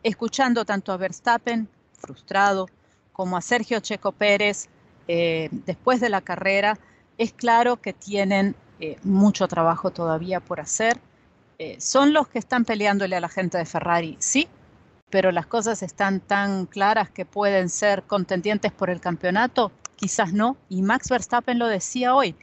Escuchando 0.02 0.64
tanto 0.64 0.92
a 0.92 0.96
Verstappen, 0.96 1.68
frustrado, 1.98 2.68
como 3.12 3.36
a 3.36 3.40
Sergio 3.40 3.80
Checo 3.80 4.12
Pérez, 4.12 4.68
eh, 5.08 5.48
después 5.50 6.00
de 6.00 6.08
la 6.08 6.20
carrera, 6.20 6.78
es 7.18 7.32
claro 7.32 7.76
que 7.80 7.92
tienen 7.92 8.54
eh, 8.80 8.96
mucho 9.02 9.48
trabajo 9.48 9.90
todavía 9.90 10.40
por 10.40 10.60
hacer. 10.60 10.98
Eh, 11.58 11.76
son 11.80 12.12
los 12.12 12.28
que 12.28 12.38
están 12.38 12.64
peleándole 12.64 13.16
a 13.16 13.20
la 13.20 13.28
gente 13.28 13.58
de 13.58 13.64
Ferrari, 13.64 14.16
sí, 14.18 14.48
pero 15.12 15.30
las 15.30 15.44
cosas 15.46 15.82
están 15.82 16.20
tan 16.20 16.64
claras 16.64 17.10
que 17.10 17.26
pueden 17.26 17.68
ser 17.68 18.02
contendientes 18.04 18.72
por 18.72 18.88
el 18.88 18.98
campeonato, 18.98 19.70
quizás 19.94 20.32
no. 20.32 20.56
Y 20.70 20.80
Max 20.80 21.10
Verstappen 21.10 21.58
lo 21.58 21.68
decía 21.68 22.14
hoy, 22.14 22.34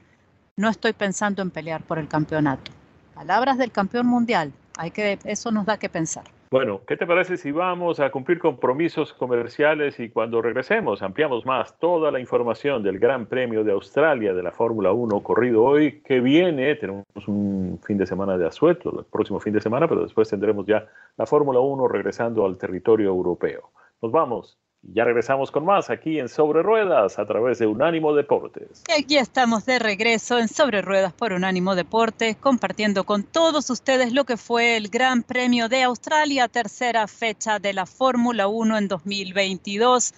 no 0.55 0.69
estoy 0.69 0.93
pensando 0.93 1.41
en 1.41 1.49
pelear 1.49 1.81
por 1.81 1.97
el 1.97 2.07
campeonato. 2.07 2.71
Palabras 3.15 3.57
del 3.57 3.71
campeón 3.71 4.05
mundial, 4.05 4.53
hay 4.77 4.91
que, 4.91 5.17
eso 5.23 5.51
nos 5.51 5.65
da 5.65 5.77
que 5.77 5.89
pensar. 5.89 6.25
Bueno, 6.51 6.81
¿qué 6.87 6.97
te 6.97 7.05
parece 7.05 7.37
si 7.37 7.51
vamos 7.51 7.99
a 7.99 8.09
cumplir 8.09 8.39
compromisos 8.39 9.13
comerciales 9.13 9.99
y 9.99 10.09
cuando 10.09 10.41
regresemos 10.41 11.03
ampliamos 11.03 11.45
más 11.45 11.77
toda 11.77 12.09
la 12.09 12.19
información 12.19 12.81
del 12.81 12.97
Gran 12.97 13.27
Premio 13.27 13.63
de 13.63 13.71
Australia 13.71 14.33
de 14.33 14.41
la 14.41 14.51
Fórmula 14.51 14.91
1 14.91 15.21
corrido 15.21 15.63
hoy 15.63 16.01
que 16.01 16.19
viene? 16.21 16.73
Tenemos 16.73 17.05
un 17.27 17.79
fin 17.83 17.99
de 17.99 18.07
semana 18.07 18.35
de 18.35 18.47
asueto, 18.47 18.97
el 18.97 19.05
próximo 19.05 19.39
fin 19.39 19.53
de 19.53 19.61
semana, 19.61 19.87
pero 19.87 20.01
después 20.01 20.27
tendremos 20.27 20.65
ya 20.65 20.87
la 21.17 21.27
Fórmula 21.27 21.59
1 21.59 21.87
regresando 21.87 22.43
al 22.43 22.57
territorio 22.57 23.09
europeo. 23.09 23.69
Nos 24.01 24.11
vamos. 24.11 24.57
Ya 24.81 25.03
regresamos 25.03 25.51
con 25.51 25.65
más 25.65 25.89
aquí 25.89 26.19
en 26.19 26.29
Sobre 26.29 26.63
Ruedas 26.63 27.19
a 27.19 27.25
través 27.25 27.59
de 27.59 27.67
Unánimo 27.67 28.13
Deportes. 28.15 28.83
Y 28.87 29.01
aquí 29.01 29.17
estamos 29.17 29.65
de 29.65 29.77
regreso 29.77 30.39
en 30.39 30.47
Sobre 30.47 30.81
Ruedas 30.81 31.13
por 31.13 31.33
Unánimo 31.33 31.75
Deportes, 31.75 32.37
compartiendo 32.37 33.03
con 33.03 33.23
todos 33.23 33.69
ustedes 33.69 34.13
lo 34.13 34.23
que 34.23 34.37
fue 34.37 34.77
el 34.77 34.87
Gran 34.87 35.23
Premio 35.23 35.67
de 35.67 35.83
Australia, 35.83 36.47
tercera 36.47 37.07
fecha 37.07 37.59
de 37.59 37.73
la 37.73 37.85
Fórmula 37.85 38.47
1 38.47 38.77
en 38.77 38.87
2022. 38.87 40.13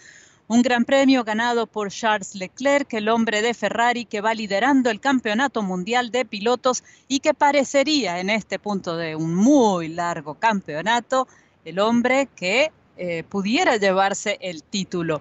Un 0.48 0.62
gran 0.62 0.86
premio 0.86 1.24
ganado 1.24 1.66
por 1.66 1.90
Charles 1.90 2.36
Leclerc, 2.36 2.94
el 2.94 3.10
hombre 3.10 3.42
de 3.42 3.54
Ferrari 3.54 4.06
que 4.06 4.22
va 4.22 4.34
liderando 4.34 4.90
el 4.90 5.00
campeonato 5.00 5.64
mundial 5.64 6.12
de 6.12 6.24
pilotos 6.24 6.84
y 7.08 7.20
que 7.20 7.34
parecería 7.34 8.20
en 8.20 8.30
este 8.30 8.60
punto 8.60 8.96
de 8.96 9.16
un 9.16 9.34
muy 9.34 9.88
largo 9.88 10.36
campeonato, 10.36 11.28
el 11.66 11.80
hombre 11.80 12.28
que 12.36 12.72
eh, 13.04 13.24
pudiera 13.24 13.78
llevarse 13.78 14.38
el 14.42 14.62
título. 14.62 15.20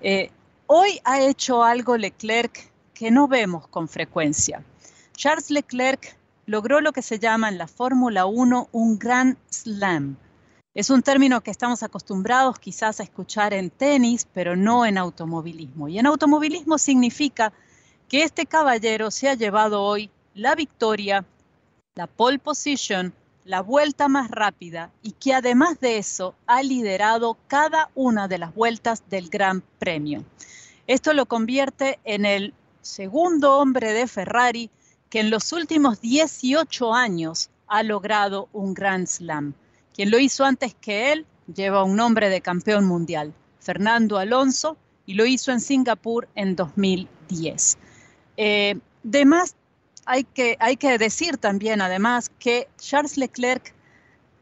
Eh, 0.00 0.32
hoy 0.66 0.98
ha 1.04 1.20
hecho 1.20 1.62
algo 1.62 1.96
Leclerc 1.96 2.68
que 2.92 3.12
no 3.12 3.28
vemos 3.28 3.68
con 3.68 3.88
frecuencia. 3.88 4.64
Charles 5.16 5.48
Leclerc 5.48 6.16
logró 6.46 6.80
lo 6.80 6.90
que 6.90 7.00
se 7.00 7.20
llama 7.20 7.48
en 7.48 7.58
la 7.58 7.68
Fórmula 7.68 8.26
1 8.26 8.70
un 8.72 8.98
Grand 8.98 9.36
Slam. 9.50 10.16
Es 10.74 10.90
un 10.90 11.02
término 11.02 11.42
que 11.42 11.52
estamos 11.52 11.84
acostumbrados 11.84 12.58
quizás 12.58 12.98
a 12.98 13.04
escuchar 13.04 13.54
en 13.54 13.70
tenis, 13.70 14.26
pero 14.34 14.56
no 14.56 14.84
en 14.84 14.98
automovilismo. 14.98 15.86
Y 15.86 16.00
en 16.00 16.06
automovilismo 16.06 16.76
significa 16.76 17.52
que 18.08 18.24
este 18.24 18.46
caballero 18.46 19.12
se 19.12 19.28
ha 19.28 19.34
llevado 19.34 19.80
hoy 19.80 20.10
la 20.34 20.56
victoria, 20.56 21.24
la 21.94 22.08
pole 22.08 22.40
position, 22.40 23.14
la 23.44 23.60
vuelta 23.60 24.08
más 24.08 24.30
rápida 24.30 24.90
y 25.02 25.12
que 25.12 25.34
además 25.34 25.80
de 25.80 25.98
eso 25.98 26.34
ha 26.46 26.62
liderado 26.62 27.36
cada 27.48 27.90
una 27.94 28.28
de 28.28 28.38
las 28.38 28.54
vueltas 28.54 29.02
del 29.08 29.28
Gran 29.28 29.62
Premio. 29.78 30.24
Esto 30.86 31.12
lo 31.12 31.26
convierte 31.26 31.98
en 32.04 32.24
el 32.24 32.54
segundo 32.80 33.58
hombre 33.58 33.92
de 33.92 34.06
Ferrari 34.06 34.70
que 35.08 35.20
en 35.20 35.30
los 35.30 35.52
últimos 35.52 36.00
18 36.00 36.94
años 36.94 37.50
ha 37.66 37.82
logrado 37.82 38.48
un 38.52 38.74
Grand 38.74 39.06
Slam. 39.06 39.54
Quien 39.94 40.10
lo 40.10 40.18
hizo 40.18 40.44
antes 40.44 40.74
que 40.74 41.12
él 41.12 41.26
lleva 41.54 41.84
un 41.84 41.96
nombre 41.96 42.28
de 42.28 42.40
campeón 42.40 42.84
mundial, 42.86 43.32
Fernando 43.60 44.18
Alonso, 44.18 44.76
y 45.06 45.14
lo 45.14 45.26
hizo 45.26 45.52
en 45.52 45.60
Singapur 45.60 46.28
en 46.34 46.56
2010. 46.56 47.76
Eh, 48.36 48.78
hay 50.04 50.24
que, 50.24 50.98
decir 50.98 51.36
también, 51.38 51.80
además, 51.80 52.30
que 52.38 52.68
Charles 52.78 53.16
Leclerc 53.16 53.72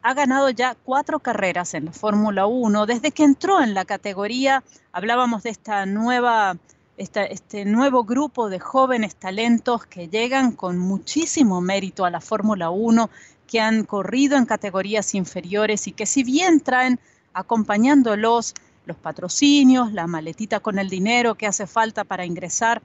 ha 0.03 0.15
ganado 0.15 0.49
ya 0.51 0.77
cuatro 0.85 1.19
carreras 1.19 1.75
en 1.75 1.87
la 1.87 1.93
Fórmula 1.93 2.47
1 2.47 2.87
desde 2.87 3.11
que 3.11 3.25
entró 3.25 3.63
en 3.63 3.75
la 3.75 3.85
categoría. 3.85 4.65
Hablábamos 4.93 5.43
de 5.43 5.51
esta 5.51 5.85
nueva, 5.85 6.57
este 6.97 7.65
nuevo 7.67 8.05
grupo 8.05 8.49
de 8.49 8.59
jóvenes 8.59 9.17
talentos 9.17 9.85
que 9.85 10.09
llegan 10.09 10.53
con 10.53 10.79
muchísimo 10.79 11.61
mérito 11.61 12.07
a 12.07 12.11
la 12.11 12.23
Fórmula 12.23 12.71
1, 12.71 13.11
que 13.47 13.61
han 13.61 13.85
corrido 13.85 14.39
en 14.39 14.47
categorías 14.47 15.15
inferiores 15.15 15.87
y 15.87 15.93
que 15.93 16.07
si 16.07 16.25
bien 16.25 16.61
traen 16.61 16.99
acompañándolos 17.35 18.55
los 18.87 18.97
patrocinios, 18.97 19.93
la 19.93 20.07
maletita 20.07 20.61
con 20.61 20.79
el 20.79 20.89
dinero 20.89 21.35
que 21.35 21.47
hace 21.47 21.67
falta 21.67 22.05
para 22.05 22.25
ingresar 22.25 22.81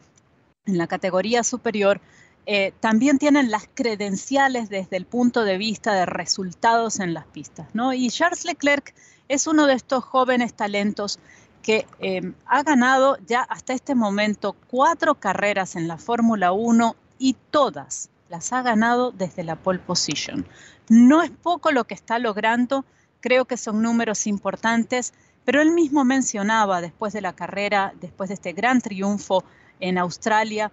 en 0.65 0.77
la 0.77 0.87
categoría 0.87 1.43
superior, 1.43 2.01
eh, 2.45 2.73
también 2.79 3.17
tienen 3.17 3.49
las 3.49 3.67
credenciales 3.73 4.69
desde 4.69 4.97
el 4.97 5.05
punto 5.05 5.43
de 5.43 5.57
vista 5.57 5.93
de 5.93 6.05
resultados 6.05 6.99
en 6.99 7.13
las 7.13 7.25
pistas. 7.25 7.67
¿no? 7.73 7.93
Y 7.93 8.09
Charles 8.09 8.45
Leclerc 8.45 8.93
es 9.27 9.47
uno 9.47 9.65
de 9.65 9.73
estos 9.73 10.03
jóvenes 10.03 10.53
talentos 10.53 11.19
que 11.63 11.87
eh, 11.99 12.33
ha 12.45 12.61
ganado 12.61 13.17
ya 13.25 13.41
hasta 13.41 13.73
este 13.73 13.95
momento 13.95 14.55
cuatro 14.69 15.15
carreras 15.15 15.75
en 15.75 15.87
la 15.87 15.97
Fórmula 15.97 16.51
1 16.51 16.95
y 17.17 17.35
todas 17.49 18.09
las 18.29 18.53
ha 18.53 18.61
ganado 18.61 19.11
desde 19.11 19.43
la 19.43 19.55
pole 19.55 19.79
position. 19.79 20.45
No 20.89 21.23
es 21.23 21.31
poco 21.31 21.71
lo 21.71 21.85
que 21.85 21.95
está 21.95 22.19
logrando, 22.19 22.85
creo 23.19 23.45
que 23.45 23.57
son 23.57 23.81
números 23.81 24.27
importantes, 24.27 25.13
pero 25.43 25.59
él 25.59 25.71
mismo 25.71 26.05
mencionaba 26.05 26.81
después 26.81 27.13
de 27.13 27.21
la 27.21 27.33
carrera, 27.33 27.93
después 27.99 28.29
de 28.29 28.35
este 28.35 28.53
gran 28.53 28.81
triunfo 28.81 29.43
en 29.79 29.97
Australia, 29.97 30.71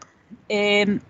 eh, 0.51 1.01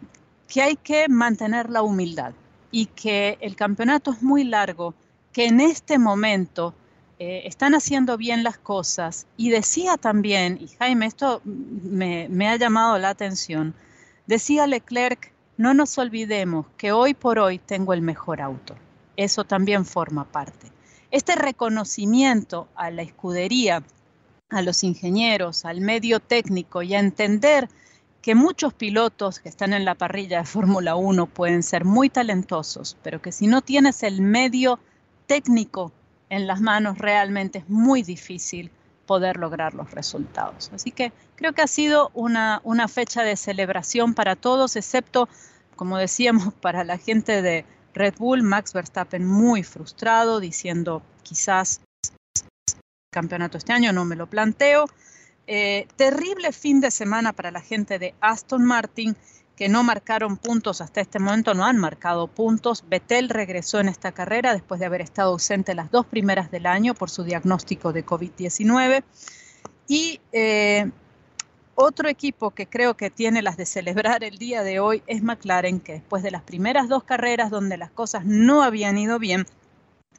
que 0.53 0.61
hay 0.61 0.77
que 0.77 1.09
mantener 1.09 1.71
la 1.71 1.83
humildad 1.83 2.35
y 2.71 2.85
que 2.85 3.39
el 3.41 3.57
campeonato 3.57 4.13
es 4.13 4.23
muy 4.23 4.45
largo, 4.45 4.93
que 5.33 5.47
en 5.47 5.61
este 5.61 5.99
momento 5.99 6.75
eh, 7.19 7.45
están 7.47 7.75
haciendo 7.75 8.19
bien 8.19 8.45
las 8.45 8.59
cosas. 8.59 9.27
Y 9.39 9.49
decía 9.49 9.97
también, 9.97 10.59
y 10.61 10.69
Jaime, 10.69 11.07
esto 11.07 11.41
me, 11.47 12.29
me 12.29 12.51
ha 12.51 12.57
llamado 12.57 12.99
la 12.99 13.09
atención, 13.09 13.73
decía 14.27 14.67
Leclerc, 14.67 15.33
no 15.57 15.73
nos 15.73 15.97
olvidemos 15.97 16.67
que 16.77 16.93
hoy 16.93 17.15
por 17.15 17.39
hoy 17.39 17.59
tengo 17.59 17.95
el 17.95 18.03
mejor 18.03 18.43
auto. 18.43 18.77
Eso 19.17 19.45
también 19.45 19.87
forma 19.87 20.25
parte. 20.25 20.71
Este 21.11 21.35
reconocimiento 21.35 22.69
a 22.75 22.91
la 22.91 23.01
escudería, 23.01 23.83
a 24.51 24.61
los 24.61 24.85
ingenieros, 24.85 25.65
al 25.65 25.81
medio 25.81 26.21
técnico 26.21 26.83
y 26.83 26.95
a 26.95 27.01
entender 27.01 27.71
que 28.23 28.37
muchos 28.37 28.73
pilotos 28.73 29.41
que 29.41 29.49
están 29.49 29.73
en 29.73 29.85
la 29.85 29.97
parrilla 29.97 30.39
de 30.39 30.45
Fórmula 30.45 30.95
1 30.95 31.27
pueden 31.27 31.65
ser 31.65 31.85
muy 31.85 32.09
talentosos, 32.09 32.97
pero 33.03 33.21
que 33.21 33.33
si 33.33 33.49
no 33.49 33.63
tienes 33.63 34.05
el 34.05 34.23
medio 34.23 34.79
técnico 35.27 35.93
en 36.31 36.47
las 36.47 36.61
manos, 36.61 36.99
realmente 36.99 37.59
es 37.59 37.69
muy 37.69 38.03
difícil 38.03 38.71
poder 39.07 39.37
lograr 39.37 39.75
los 39.75 39.91
resultados. 39.91 40.71
Así 40.73 40.93
que 40.93 41.13
creo 41.35 41.53
que 41.53 41.63
ha 41.63 41.67
sido 41.67 42.13
una, 42.15 42.61
una 42.63 42.87
fecha 42.87 43.25
de 43.25 43.37
celebración 43.37 44.15
para 44.15 44.37
todos, 44.37 44.77
excepto, 44.77 45.29
como 45.75 45.99
decíamos, 45.99 46.55
para 46.61 46.85
la 46.85 46.99
gente 46.99 47.43
de 47.43 47.65
Red 47.93 48.15
Bull, 48.19 48.43
Max 48.43 48.73
Verstappen 48.73 49.27
muy 49.27 49.65
frustrado, 49.65 50.39
diciendo 50.39 51.03
quizás 51.25 51.81
campeonato 53.13 53.59
este 53.59 53.73
año, 53.73 53.93
no 53.93 54.05
me 54.05 54.17
lo 54.17 54.27
planteo. 54.29 54.87
Eh, 55.47 55.89
terrible 55.97 56.53
fin 56.53 56.81
de 56.81 56.91
semana 56.91 57.33
para 57.33 57.51
la 57.51 57.61
gente 57.61 57.99
de 57.99 58.15
Aston 58.21 58.65
Martin, 58.65 59.17
que 59.57 59.69
no 59.69 59.83
marcaron 59.83 60.37
puntos 60.37 60.81
hasta 60.81 61.01
este 61.01 61.19
momento, 61.19 61.55
no 61.55 61.65
han 61.65 61.79
marcado 61.79 62.29
puntos. 62.29 62.85
Vettel 62.89 63.29
regresó 63.29 63.81
en 63.81 63.89
esta 63.89 64.13
carrera 64.13 64.53
después 64.53 64.81
de 64.81 64.87
haber 64.87 65.01
estado 65.01 65.31
ausente 65.31 65.75
las 65.75 65.91
dos 65.91 66.07
primeras 66.07 66.51
del 66.51 66.67
año 66.67 66.95
por 66.95 67.11
su 67.11 67.25
diagnóstico 67.25 67.93
de 67.93 68.05
COVID-19. 68.05 69.05
Y 69.89 70.21
eh, 70.33 70.91
otro 71.75 72.09
equipo 72.09 72.51
que 72.51 72.67
creo 72.67 72.95
que 72.95 73.11
tiene 73.11 73.43
las 73.43 73.57
de 73.57 73.67
celebrar 73.67 74.25
el 74.25 74.39
día 74.39 74.63
de 74.63 74.81
hoy 74.81 75.03
es 75.07 75.23
McLaren, 75.23 75.81
que 75.81 75.95
después 75.95 76.23
de 76.23 76.31
las 76.31 76.43
primeras 76.43 76.89
dos 76.89 77.05
carreras 77.05 77.51
donde 77.51 77.77
las 77.77 77.91
cosas 77.91 78.25
no 78.25 78.63
habían 78.63 78.99
ido 78.99 79.19
bien, 79.19 79.47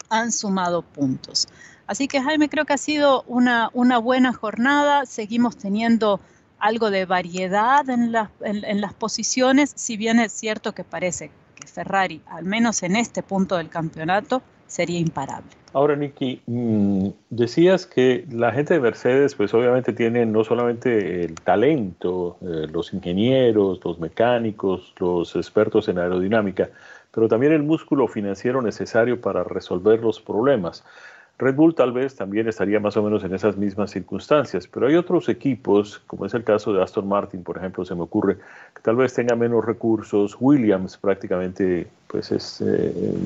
han 0.10 0.32
sumado 0.32 0.82
puntos. 0.82 1.48
Así 1.88 2.08
que 2.08 2.22
Jaime, 2.22 2.50
creo 2.50 2.66
que 2.66 2.74
ha 2.74 2.78
sido 2.78 3.24
una, 3.28 3.70
una 3.74 3.98
buena 3.98 4.34
jornada. 4.34 5.06
Seguimos 5.06 5.58
teniendo 5.58 6.20
algo 6.60 6.92
de 6.92 7.06
variedad 7.06 7.88
en, 7.90 8.16
en, 8.42 8.82
las 8.82 8.94
posiciones, 8.94 9.74
si 9.76 9.98
bien 9.98 10.20
es 10.20 10.32
cierto 10.32 10.72
que 10.74 10.86
parece 10.86 11.30
que 11.56 11.68
Ferrari, 11.68 12.22
al 12.26 12.46
menos 12.46 12.84
en 12.84 12.96
este 12.96 13.22
punto 13.22 13.58
del 13.58 13.68
campeonato, 13.68 14.42
sería 14.66 14.98
imparable. 14.98 15.52
Ahora, 15.74 15.96
Nicky, 15.96 16.42
mm, 16.46 17.08
decías 17.32 17.86
que 17.86 18.26
la 18.32 18.52
gente 18.52 18.76
de 18.76 18.80
Mercedes, 18.80 19.36
pues 19.36 19.54
obviamente 19.54 19.92
tiene 19.92 20.26
no 20.26 20.44
solamente 20.44 21.26
el 21.26 21.36
talento, 21.36 22.38
eh, 22.42 22.68
los 22.72 22.94
ingenieros, 22.94 23.80
los 23.84 24.00
mecánicos, 24.00 24.94
los 25.00 25.36
expertos 25.36 25.88
en 25.90 25.98
aerodinámica, 25.98 26.70
pero 27.12 27.28
también 27.28 27.54
el 27.54 27.64
músculo 27.64 28.08
financiero 28.08 28.62
necesario 28.62 29.20
para 29.20 29.44
resolver 29.44 30.00
los 30.00 30.22
problemas. 30.22 30.84
Red 31.40 31.56
Bull 31.56 31.74
tal 31.74 31.92
vez 31.92 32.16
también 32.16 32.48
estaría 32.48 32.80
más 32.80 32.96
o 32.96 33.04
menos 33.04 33.24
en 33.24 33.34
esas 33.34 33.58
mismas 33.58 33.92
circunstancias, 33.92 34.68
pero 34.68 34.88
hay 34.88 34.96
otros 34.96 35.30
equipos, 35.30 36.00
como 36.06 36.26
es 36.26 36.34
el 36.36 36.44
caso 36.44 36.74
de 36.74 36.82
Aston 36.82 37.08
Martin, 37.08 37.44
por 37.44 37.58
ejemplo, 37.58 37.84
se 37.84 37.96
me 37.96 38.04
ocurre, 38.04 38.38
que 38.38 38.82
tal 38.82 38.96
vez 38.96 39.14
tenga 39.14 39.36
menos 39.36 39.66
recursos. 39.66 40.38
Williams 40.40 40.98
prácticamente, 40.98 41.88
pues 42.08 42.32
es, 42.32 42.62
eh, 42.62 43.18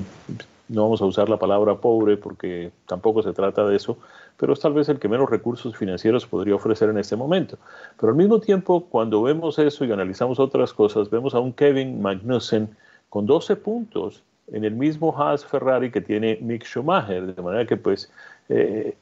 no 0.70 0.84
vamos 0.84 1.02
a 1.02 1.06
usar 1.06 1.28
la 1.28 1.38
palabra 1.38 1.76
pobre 1.76 2.16
porque 2.16 2.72
tampoco 2.86 3.22
se 3.24 3.34
trata 3.34 3.66
de 3.68 3.76
eso, 3.76 3.98
pero 4.38 4.54
es 4.54 4.60
tal 4.62 4.74
vez 4.74 4.88
el 4.88 5.00
que 5.00 5.10
menos 5.10 5.30
recursos 5.30 5.76
financieros 5.76 6.26
podría 6.26 6.56
ofrecer 6.56 6.90
en 6.90 6.98
este 6.98 7.18
momento. 7.18 7.58
Pero 8.00 8.12
al 8.12 8.18
mismo 8.18 8.40
tiempo, 8.40 8.86
cuando 8.86 9.22
vemos 9.22 9.60
eso 9.60 9.84
y 9.84 9.92
analizamos 9.92 10.40
otras 10.40 10.74
cosas, 10.74 11.10
vemos 11.10 11.36
a 11.36 11.40
un 11.40 11.52
Kevin 11.52 12.02
Magnussen 12.02 12.70
con 13.10 13.26
12 13.26 13.58
puntos 13.58 14.24
en 14.52 14.64
el 14.64 14.74
mismo 14.74 15.16
Haas 15.18 15.46
Ferrari 15.46 15.92
que 15.92 16.02
tiene 16.02 16.38
Mick 16.42 16.64
Schumacher. 16.66 17.36
De 17.36 17.42
manera 17.42 17.66
que, 17.66 17.78
pues, 17.78 18.12
eh, 18.50 18.96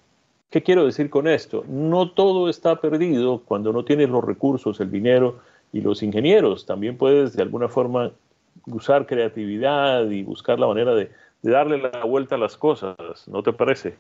¿qué 0.50 0.64
quiero 0.64 0.86
decir 0.86 1.10
con 1.10 1.28
esto? 1.28 1.64
No 1.68 2.12
todo 2.12 2.50
está 2.50 2.80
perdido 2.82 3.42
cuando 3.46 3.72
no 3.72 3.86
tienes 3.86 4.10
los 4.10 4.24
recursos, 4.24 4.80
el 4.80 4.92
dinero 4.92 5.40
y 5.72 5.82
los 5.82 6.02
ingenieros. 6.04 6.66
También 6.66 6.98
puedes, 6.98 7.36
de 7.36 7.44
alguna 7.44 7.68
forma, 7.68 8.12
usar 8.66 9.06
creatividad 9.06 10.10
y 10.10 10.24
buscar 10.24 10.60
la 10.60 10.68
manera 10.68 10.96
de, 10.96 11.12
darle 11.42 11.78
la 11.78 12.04
vuelta 12.06 12.36
a 12.36 12.38
las 12.38 12.58
cosas. 12.58 12.96
¿No 13.28 13.44
te 13.44 13.54
parece? 13.54 13.96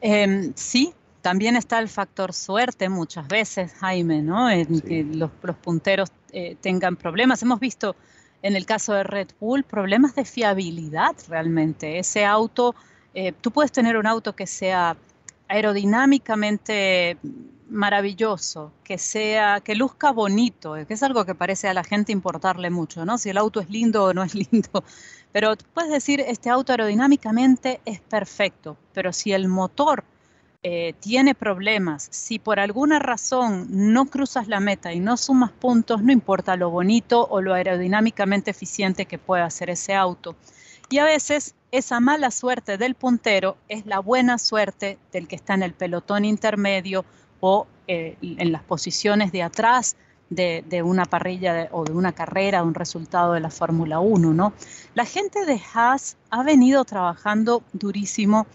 Em, 0.00 0.52
sí, 0.56 0.92
también 1.22 1.54
está 1.54 1.78
el 1.78 1.88
factor 1.88 2.32
suerte 2.32 2.88
muchas 2.88 3.28
veces, 3.28 3.72
Jaime, 3.74 4.22
¿no? 4.22 4.50
En 4.50 4.80
que 4.80 5.04
los, 5.04 5.30
punteros 5.62 6.10
eh, 6.32 6.56
tengan 6.60 6.96
problemas. 6.96 7.42
Hemos 7.42 7.60
visto 7.60 7.94
en 8.42 8.56
el 8.56 8.66
caso 8.66 8.94
de 8.94 9.02
Red 9.02 9.28
Bull, 9.38 9.64
problemas 9.64 10.14
de 10.14 10.24
fiabilidad 10.24 11.14
realmente. 11.28 11.98
Ese 11.98 12.24
auto, 12.24 12.74
eh, 13.14 13.32
tú 13.40 13.50
puedes 13.50 13.72
tener 13.72 13.96
un 13.96 14.06
auto 14.06 14.34
que 14.34 14.46
sea 14.46 14.96
aerodinámicamente 15.48 17.18
maravilloso, 17.68 18.72
que 18.82 18.98
sea, 18.98 19.60
que 19.60 19.74
luzca 19.74 20.10
bonito, 20.10 20.74
que 20.86 20.94
es 20.94 21.02
algo 21.02 21.24
que 21.24 21.34
parece 21.34 21.68
a 21.68 21.74
la 21.74 21.84
gente 21.84 22.12
importarle 22.12 22.70
mucho, 22.70 23.04
¿no? 23.04 23.18
Si 23.18 23.30
el 23.30 23.38
auto 23.38 23.60
es 23.60 23.70
lindo 23.70 24.04
o 24.04 24.14
no 24.14 24.22
es 24.22 24.34
lindo. 24.52 24.84
Pero 25.32 25.54
puedes 25.72 25.90
decir, 25.90 26.20
este 26.20 26.50
auto 26.50 26.72
aerodinámicamente 26.72 27.80
es 27.84 28.00
perfecto, 28.00 28.76
pero 28.92 29.12
si 29.12 29.32
el 29.32 29.48
motor 29.48 30.04
eh, 30.62 30.94
tiene 31.00 31.34
problemas, 31.34 32.08
si 32.10 32.38
por 32.38 32.60
alguna 32.60 32.98
razón 32.98 33.66
no 33.70 34.04
cruzas 34.06 34.46
la 34.46 34.60
meta 34.60 34.92
y 34.92 35.00
no 35.00 35.16
sumas 35.16 35.52
puntos, 35.52 36.02
no 36.02 36.12
importa 36.12 36.56
lo 36.56 36.68
bonito 36.68 37.26
o 37.30 37.40
lo 37.40 37.54
aerodinámicamente 37.54 38.50
eficiente 38.50 39.06
que 39.06 39.18
pueda 39.18 39.46
hacer 39.46 39.70
ese 39.70 39.94
auto. 39.94 40.36
Y 40.90 40.98
a 40.98 41.04
veces 41.04 41.54
esa 41.70 42.00
mala 42.00 42.30
suerte 42.30 42.76
del 42.76 42.94
puntero 42.94 43.56
es 43.68 43.86
la 43.86 44.00
buena 44.00 44.36
suerte 44.36 44.98
del 45.12 45.28
que 45.28 45.36
está 45.36 45.54
en 45.54 45.62
el 45.62 45.72
pelotón 45.72 46.24
intermedio 46.26 47.04
o 47.40 47.66
eh, 47.88 48.16
en 48.20 48.52
las 48.52 48.62
posiciones 48.62 49.32
de 49.32 49.42
atrás 49.42 49.96
de, 50.30 50.82
una 50.84 51.06
parrilla 51.06 51.68
o 51.72 51.84
de 51.84 51.92
una 51.92 52.12
carrera, 52.12 52.62
un 52.62 52.74
resultado 52.74 53.32
de 53.32 53.40
la 53.40 53.50
Fórmula 53.50 53.98
1, 53.98 54.32
¿no? 54.32 54.52
La 54.94 55.04
gente 55.04 55.44
de 55.44 55.60
Haas 55.74 56.16
ha 56.30 56.42
venido 56.42 56.84
trabajando 56.84 57.62
durísimo 57.72 58.46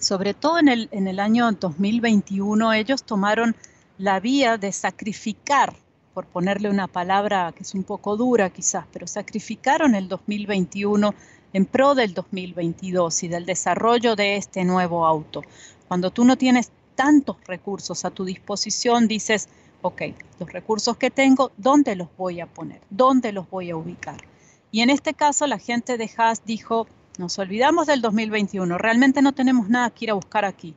sobre 0.00 0.34
todo 0.34 0.58
en 0.58 0.68
el, 0.68 0.88
en 0.92 1.08
el 1.08 1.20
año 1.20 1.50
2021, 1.52 2.72
ellos 2.72 3.02
tomaron 3.04 3.54
la 3.98 4.20
vía 4.20 4.58
de 4.58 4.72
sacrificar, 4.72 5.74
por 6.14 6.26
ponerle 6.26 6.68
una 6.68 6.88
palabra 6.88 7.52
que 7.56 7.62
es 7.62 7.74
un 7.74 7.84
poco 7.84 8.16
dura 8.16 8.50
quizás, 8.50 8.84
pero 8.92 9.06
sacrificaron 9.06 9.94
el 9.94 10.08
2021 10.08 11.14
en 11.52 11.66
pro 11.66 11.94
del 11.94 12.14
2022 12.14 13.22
y 13.22 13.28
del 13.28 13.46
desarrollo 13.46 14.16
de 14.16 14.36
este 14.36 14.64
nuevo 14.64 15.06
auto. 15.06 15.42
Cuando 15.88 16.10
tú 16.10 16.24
no 16.24 16.36
tienes 16.36 16.70
tantos 16.94 17.36
recursos 17.46 18.04
a 18.04 18.10
tu 18.10 18.24
disposición, 18.24 19.08
dices, 19.08 19.48
ok, 19.82 20.02
los 20.38 20.52
recursos 20.52 20.96
que 20.96 21.10
tengo, 21.10 21.52
¿dónde 21.56 21.96
los 21.96 22.08
voy 22.16 22.40
a 22.40 22.46
poner? 22.46 22.80
¿Dónde 22.90 23.32
los 23.32 23.48
voy 23.48 23.70
a 23.70 23.76
ubicar? 23.76 24.16
Y 24.70 24.80
en 24.80 24.90
este 24.90 25.14
caso 25.14 25.46
la 25.46 25.58
gente 25.58 25.98
de 25.98 26.10
Haas 26.16 26.44
dijo, 26.44 26.86
nos 27.22 27.38
olvidamos 27.38 27.86
del 27.86 28.02
2021, 28.02 28.78
realmente 28.78 29.22
no 29.22 29.32
tenemos 29.32 29.68
nada 29.68 29.90
que 29.90 30.06
ir 30.06 30.10
a 30.10 30.14
buscar 30.14 30.44
aquí. 30.44 30.74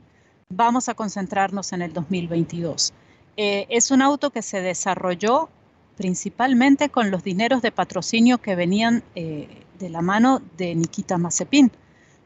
Vamos 0.50 0.90
a 0.90 0.94
concentrarnos 0.94 1.74
en 1.74 1.82
el 1.82 1.92
2022. 1.92 2.94
Eh, 3.36 3.66
es 3.70 3.90
un 3.90 4.04
auto 4.04 4.30
que 4.30 4.44
se 4.44 4.62
desarrolló 4.62 5.50
principalmente 5.98 6.90
con 6.90 7.10
los 7.10 7.24
dineros 7.24 7.64
de 7.64 7.72
patrocinio 7.72 8.38
que 8.38 8.56
venían 8.56 9.02
eh, 9.16 9.64
de 9.80 9.90
la 9.90 10.04
mano 10.04 10.40
de 10.56 10.76
Nikita 10.76 11.18
Mazepin, 11.18 11.72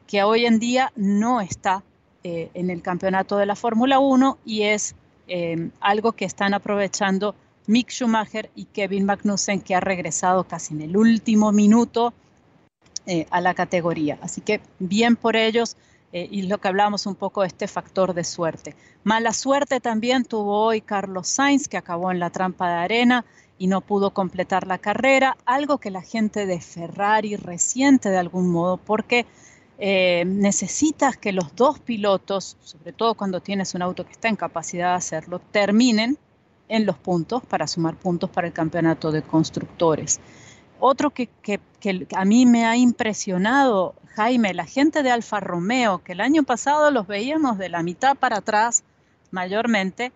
que 0.06 0.22
hoy 0.24 0.46
en 0.46 0.60
día 0.60 0.92
no 0.98 1.40
está 1.40 1.82
eh, 2.26 2.52
en 2.54 2.70
el 2.70 2.82
campeonato 2.82 3.38
de 3.38 3.46
la 3.46 3.56
Fórmula 3.56 4.00
1 4.00 4.38
y 4.46 4.64
es 4.64 4.96
algo 5.80 6.14
que 6.14 6.26
están 6.26 6.56
aprovechando 6.56 7.36
Mick 7.68 7.92
Schumacher 7.92 8.50
y 8.56 8.66
Kevin 8.66 9.06
Magnussen, 9.06 9.62
que 9.62 9.76
ha 9.76 9.80
regresado 9.80 10.44
casi 10.44 10.74
en 10.74 10.82
el 10.82 10.98
último 10.98 11.52
minuto 11.52 12.14
eh, 13.12 13.26
a 13.32 13.42
la 13.42 13.56
categoría. 13.56 14.20
Así 14.22 14.40
que 14.40 14.62
bien 14.78 15.16
por 15.16 15.36
ellos 15.36 15.76
eh, 16.14 16.28
y 16.30 16.44
lo 16.44 16.60
que 16.60 16.68
hablábamos 16.68 17.08
un 17.08 17.16
poco 17.16 17.42
de 17.42 17.48
este 17.48 17.68
factor 17.68 18.14
de 18.14 18.24
suerte. 18.24 18.76
Mala 19.04 19.34
suerte 19.34 19.80
también 19.80 20.26
tuvo 20.26 20.64
hoy 20.66 20.82
Carlos 20.82 21.28
Sainz, 21.28 21.68
que 21.68 21.78
acabó 21.78 22.12
en 22.12 22.20
la 22.20 22.30
trampa 22.30 22.70
de 22.70 22.76
arena 22.76 23.26
y 23.58 23.66
no 23.66 23.82
pudo 23.82 24.12
completar 24.12 24.68
la 24.68 24.78
carrera, 24.78 25.38
algo 25.48 25.80
que 25.80 25.90
la 25.90 26.04
gente 26.04 26.46
de 26.46 26.62
Ferrari 26.62 27.36
resiente 27.36 28.10
de 28.10 28.18
algún 28.20 28.48
modo, 28.48 28.78
porque 28.78 29.26
eh, 29.80 30.24
necesitas 30.28 31.18
que 31.18 31.32
los 31.32 31.56
dos 31.56 31.80
pilotos, 31.80 32.58
sobre 32.62 32.94
todo 32.94 33.16
cuando 33.16 33.42
tienes 33.42 33.74
un 33.74 33.82
auto 33.82 34.06
que 34.06 34.12
está 34.12 34.28
en 34.28 34.36
capacidad 34.36 34.92
de 34.92 34.98
hacerlo, 34.98 35.40
terminen 35.52 36.20
en 36.68 36.86
los 36.86 36.96
puntos 36.96 37.44
para 37.44 37.66
sumar 37.66 37.96
puntos 37.96 38.30
para 38.30 38.46
el 38.46 38.54
campeonato 38.54 39.12
de 39.12 39.24
constructores. 39.24 40.20
Otro 40.80 41.10
que, 41.12 41.30
a 42.16 42.26
mí 42.26 42.46
me 42.46 42.66
ha 42.66 42.78
impresionado, 42.78 43.96
Jaime, 44.16 44.54
la 44.54 44.66
gente 44.66 45.04
de 45.04 45.12
Alfa 45.12 45.40
Romeo, 45.40 46.00
que 46.04 46.14
el 46.14 46.22
año 46.22 46.44
pasado 46.44 46.90
los 46.92 47.08
veíamos 47.08 47.58
de 47.58 47.70
la 47.70 47.84
mitad 47.84 48.16
para 48.16 48.38
atrás 48.38 48.84
mayormente, 49.32 50.12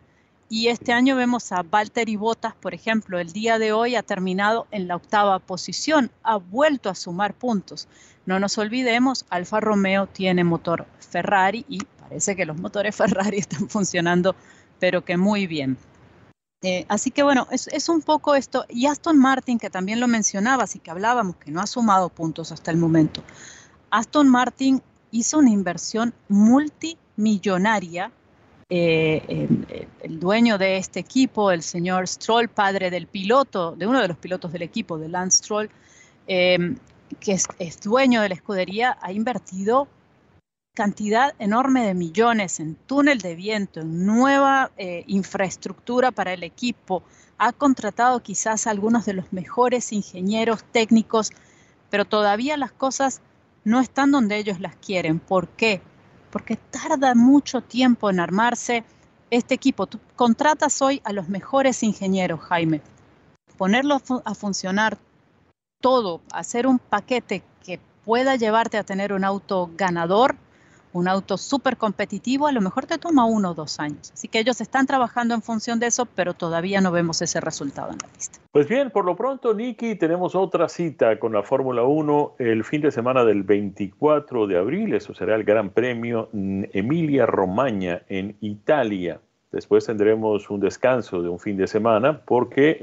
y 0.50 0.68
este 0.68 0.94
año 0.94 1.16
vemos 1.16 1.52
a 1.52 1.64
Valtteri 1.64 2.16
Bottas, 2.16 2.54
por 2.54 2.74
ejemplo, 2.74 3.20
el 3.20 3.34
día 3.34 3.58
de 3.60 3.74
hoy 3.74 3.96
ha 3.96 4.04
terminado 4.04 4.68
en 4.72 4.88
la 4.88 4.96
octava 4.96 5.40
posición, 5.40 6.12
ha 6.22 6.38
vuelto 6.38 6.90
a 6.90 6.96
sumar 6.96 7.34
puntos. 7.34 7.88
No 8.26 8.40
nos 8.40 8.58
olvidemos, 8.58 9.26
Alfa 9.30 9.60
Romeo 9.60 10.08
tiene 10.08 10.44
motor 10.44 10.86
Ferrari 11.00 11.66
y 11.68 11.80
parece 12.00 12.36
que 12.36 12.46
los 12.46 12.58
motores 12.58 12.96
Ferrari 12.96 13.40
están 13.40 13.68
funcionando, 13.68 14.36
pero 14.80 15.04
que 15.04 15.18
muy 15.18 15.48
bien. 15.48 15.78
Eh, 16.64 16.86
así 16.88 17.12
que 17.12 17.24
bueno, 17.24 17.48
es, 17.52 17.90
un 17.90 18.02
poco 18.02 18.36
esto. 18.36 18.66
Y 18.70 18.88
Aston 18.88 19.20
Martin, 19.20 19.60
que 19.60 19.70
también 19.70 20.00
lo 20.00 20.08
mencionabas 20.08 20.76
y 20.76 20.80
que 20.80 20.92
hablábamos, 20.92 21.36
que 21.36 21.52
no 21.52 21.62
ha 21.62 21.68
sumado 21.68 22.10
puntos 22.10 22.52
hasta 22.52 22.72
el 22.72 22.78
momento. 22.78 23.22
Aston 23.92 24.30
Martin 24.30 24.82
hizo 25.12 25.38
una 25.40 25.52
inversión 25.52 26.14
multimillonaria. 26.30 28.12
Eh, 28.70 29.86
el 30.02 30.20
dueño 30.20 30.58
de 30.58 30.78
este 30.78 31.02
equipo, 31.02 31.52
el 31.52 31.62
señor 31.62 32.08
Stroll, 32.08 32.48
padre 32.48 32.90
del 32.90 33.08
piloto, 33.08 33.76
de 33.76 33.86
uno 33.86 34.02
de 34.02 34.08
los 34.08 34.18
pilotos 34.18 34.52
del 34.52 34.64
equipo, 34.64 34.98
de 34.98 35.10
Lance 35.10 35.40
Stroll, 35.40 35.70
eh, 36.28 36.76
que 37.20 37.38
es 37.60 37.82
dueño 37.82 38.22
de 38.22 38.30
la 38.30 38.36
escudería, 38.36 38.98
ha 39.02 39.12
invertido 39.12 39.88
cantidad 40.74 41.36
enorme 41.38 41.86
de 41.86 41.94
millones 41.94 42.60
en 42.60 42.74
túnel 42.74 43.20
de 43.20 43.36
viento, 43.36 43.82
en 43.82 44.08
nueva 44.08 44.72
eh, 44.78 45.04
infraestructura 45.06 46.12
para 46.12 46.34
el 46.34 46.42
equipo, 46.42 47.04
ha 47.38 47.52
contratado 47.52 48.22
quizás 48.22 48.66
algunos 48.66 49.06
de 49.06 49.14
los 49.14 49.32
mejores 49.32 49.94
ingenieros 49.94 50.64
técnicos, 50.64 51.30
pero 51.92 52.06
todavía 52.06 52.58
las 52.58 52.72
cosas 52.72 53.22
no 53.64 53.80
están 53.82 54.12
donde 54.12 54.38
ellos 54.38 54.60
las 54.60 54.76
quieren. 54.78 55.20
¿Por 55.20 55.48
qué? 55.50 55.80
Porque 56.32 56.56
tarda 56.56 57.14
mucho 57.14 57.62
tiempo 57.62 58.10
en 58.10 58.20
armarse 58.20 58.84
este 59.30 59.54
equipo. 59.54 59.86
Tú 59.86 60.00
contratas 60.16 60.82
hoy 60.82 61.02
a 61.04 61.14
los 61.14 61.30
mejores 61.30 61.84
ingenieros, 61.84 62.40
Jaime. 62.40 62.82
Ponerlo 63.58 64.02
a 64.26 64.34
funcionar 64.34 64.98
todo, 65.82 66.22
hacer 66.32 66.66
un 66.66 66.80
paquete 66.80 67.44
que 67.64 67.80
pueda 68.04 68.36
llevarte 68.38 68.80
a 68.80 68.84
tener 68.84 69.14
un 69.14 69.24
auto 69.24 69.70
ganador, 69.78 70.36
un 70.94 71.08
auto 71.08 71.38
súper 71.38 71.78
competitivo, 71.78 72.48
a 72.48 72.52
lo 72.52 72.62
mejor 72.62 72.86
te 72.86 72.98
toma 72.98 73.26
uno 73.26 73.52
o 73.52 73.54
dos 73.54 73.80
años. 73.80 74.12
Así 74.14 74.28
que 74.28 74.40
ellos 74.40 74.62
están 74.62 74.86
trabajando 74.88 75.34
en 75.34 75.42
función 75.42 75.80
de 75.80 75.88
eso, 75.88 76.06
pero 76.06 76.34
todavía 76.34 76.82
no 76.82 76.92
vemos 76.92 77.22
ese 77.22 77.42
resultado 77.42 77.92
en 77.92 77.98
la 77.98 78.08
lista. 78.16 78.40
Pues 78.52 78.68
bien, 78.68 78.92
por 78.92 79.04
lo 79.06 79.16
pronto, 79.16 79.54
Nicky, 79.54 79.96
tenemos 79.96 80.36
otra 80.36 80.70
cita 80.70 81.20
con 81.20 81.34
la 81.34 81.44
Fórmula 81.44 81.84
1 81.84 82.36
el 82.38 82.64
fin 82.64 82.82
de 82.82 82.92
semana 82.92 83.26
del 83.26 83.44
24 83.44 84.48
de 84.48 84.58
abril. 84.58 84.94
Eso 84.94 85.14
será 85.16 85.36
el 85.36 85.44
Gran 85.44 85.72
Premio 85.72 86.30
Emilia 86.32 87.26
Romagna 87.26 88.04
en 88.10 88.38
Italia. 88.42 89.20
Después 89.52 89.86
tendremos 89.86 90.50
un 90.50 90.60
descanso 90.60 91.22
de 91.22 91.30
un 91.30 91.40
fin 91.40 91.58
de 91.58 91.68
semana 91.68 92.22
porque 92.26 92.80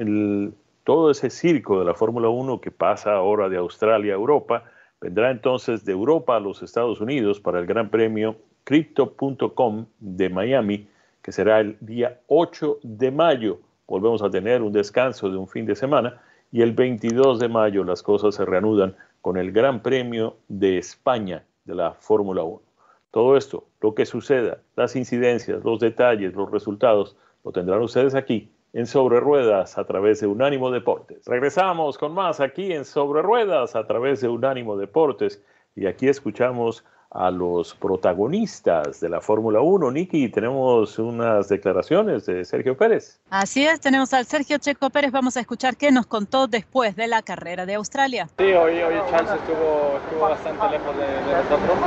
todo 0.84 1.10
ese 1.10 1.30
circo 1.30 1.78
de 1.78 1.84
la 1.84 1.94
Fórmula 1.94 2.28
1 2.28 2.60
que 2.60 2.70
pasa 2.70 3.12
ahora 3.12 3.48
de 3.48 3.56
Australia 3.56 4.12
a 4.12 4.16
Europa, 4.16 4.64
vendrá 5.00 5.30
entonces 5.30 5.84
de 5.84 5.92
Europa 5.92 6.36
a 6.36 6.40
los 6.40 6.62
Estados 6.62 7.00
Unidos 7.00 7.40
para 7.40 7.58
el 7.58 7.66
Gran 7.66 7.90
Premio 7.90 8.36
Crypto.com 8.64 9.86
de 9.98 10.28
Miami, 10.28 10.88
que 11.22 11.32
será 11.32 11.60
el 11.60 11.76
día 11.80 12.20
8 12.28 12.80
de 12.82 13.10
mayo 13.10 13.60
volvemos 13.90 14.22
a 14.22 14.30
tener 14.30 14.62
un 14.62 14.72
descanso 14.72 15.28
de 15.28 15.36
un 15.36 15.48
fin 15.48 15.66
de 15.66 15.74
semana 15.74 16.22
y 16.52 16.62
el 16.62 16.72
22 16.72 17.40
de 17.40 17.48
mayo 17.48 17.82
las 17.82 18.02
cosas 18.02 18.36
se 18.36 18.44
reanudan 18.44 18.94
con 19.20 19.36
el 19.36 19.50
Gran 19.50 19.82
Premio 19.82 20.36
de 20.48 20.78
España 20.78 21.44
de 21.64 21.74
la 21.74 21.92
Fórmula 21.94 22.44
1. 22.44 22.62
Todo 23.10 23.36
esto, 23.36 23.64
lo 23.80 23.94
que 23.94 24.06
suceda, 24.06 24.58
las 24.76 24.94
incidencias, 24.94 25.64
los 25.64 25.80
detalles, 25.80 26.34
los 26.34 26.50
resultados, 26.50 27.16
lo 27.44 27.50
tendrán 27.50 27.82
ustedes 27.82 28.14
aquí 28.14 28.48
en 28.72 28.86
Sobre 28.86 29.20
Ruedas 29.20 29.78
a 29.78 29.84
través 29.84 30.20
de 30.20 30.26
Unánimo 30.26 30.70
Deportes. 30.70 31.24
Regresamos 31.26 31.98
con 31.98 32.14
más 32.14 32.40
aquí 32.40 32.72
en 32.72 32.84
Sobre 32.84 33.22
Ruedas 33.22 33.74
a 33.74 33.86
través 33.86 34.20
de 34.20 34.28
Unánimo 34.28 34.76
Deportes 34.76 35.42
y 35.74 35.86
aquí 35.86 36.08
escuchamos 36.08 36.84
a 37.10 37.30
los 37.32 37.74
protagonistas 37.74 39.00
de 39.00 39.08
la 39.08 39.20
Fórmula 39.20 39.60
1. 39.60 39.90
Niki, 39.90 40.28
tenemos 40.28 40.96
unas 40.98 41.48
declaraciones 41.48 42.26
de 42.26 42.44
Sergio 42.44 42.76
Pérez. 42.76 43.20
Así 43.30 43.66
es, 43.66 43.80
tenemos 43.80 44.14
al 44.14 44.26
Sergio 44.26 44.58
Checo 44.58 44.90
Pérez. 44.90 45.10
Vamos 45.10 45.36
a 45.36 45.40
escuchar 45.40 45.76
qué 45.76 45.90
nos 45.90 46.06
contó 46.06 46.46
después 46.46 46.94
de 46.94 47.08
la 47.08 47.22
carrera 47.22 47.66
de 47.66 47.74
Australia. 47.74 48.28
Sí, 48.38 48.44
hoy, 48.44 48.80
hoy 48.80 48.94
Charles 49.10 49.32
estuvo, 49.32 49.98
estuvo 50.04 50.20
bastante 50.20 50.70
lejos 50.70 50.96
de, 50.96 51.06
nosotros. 51.32 51.78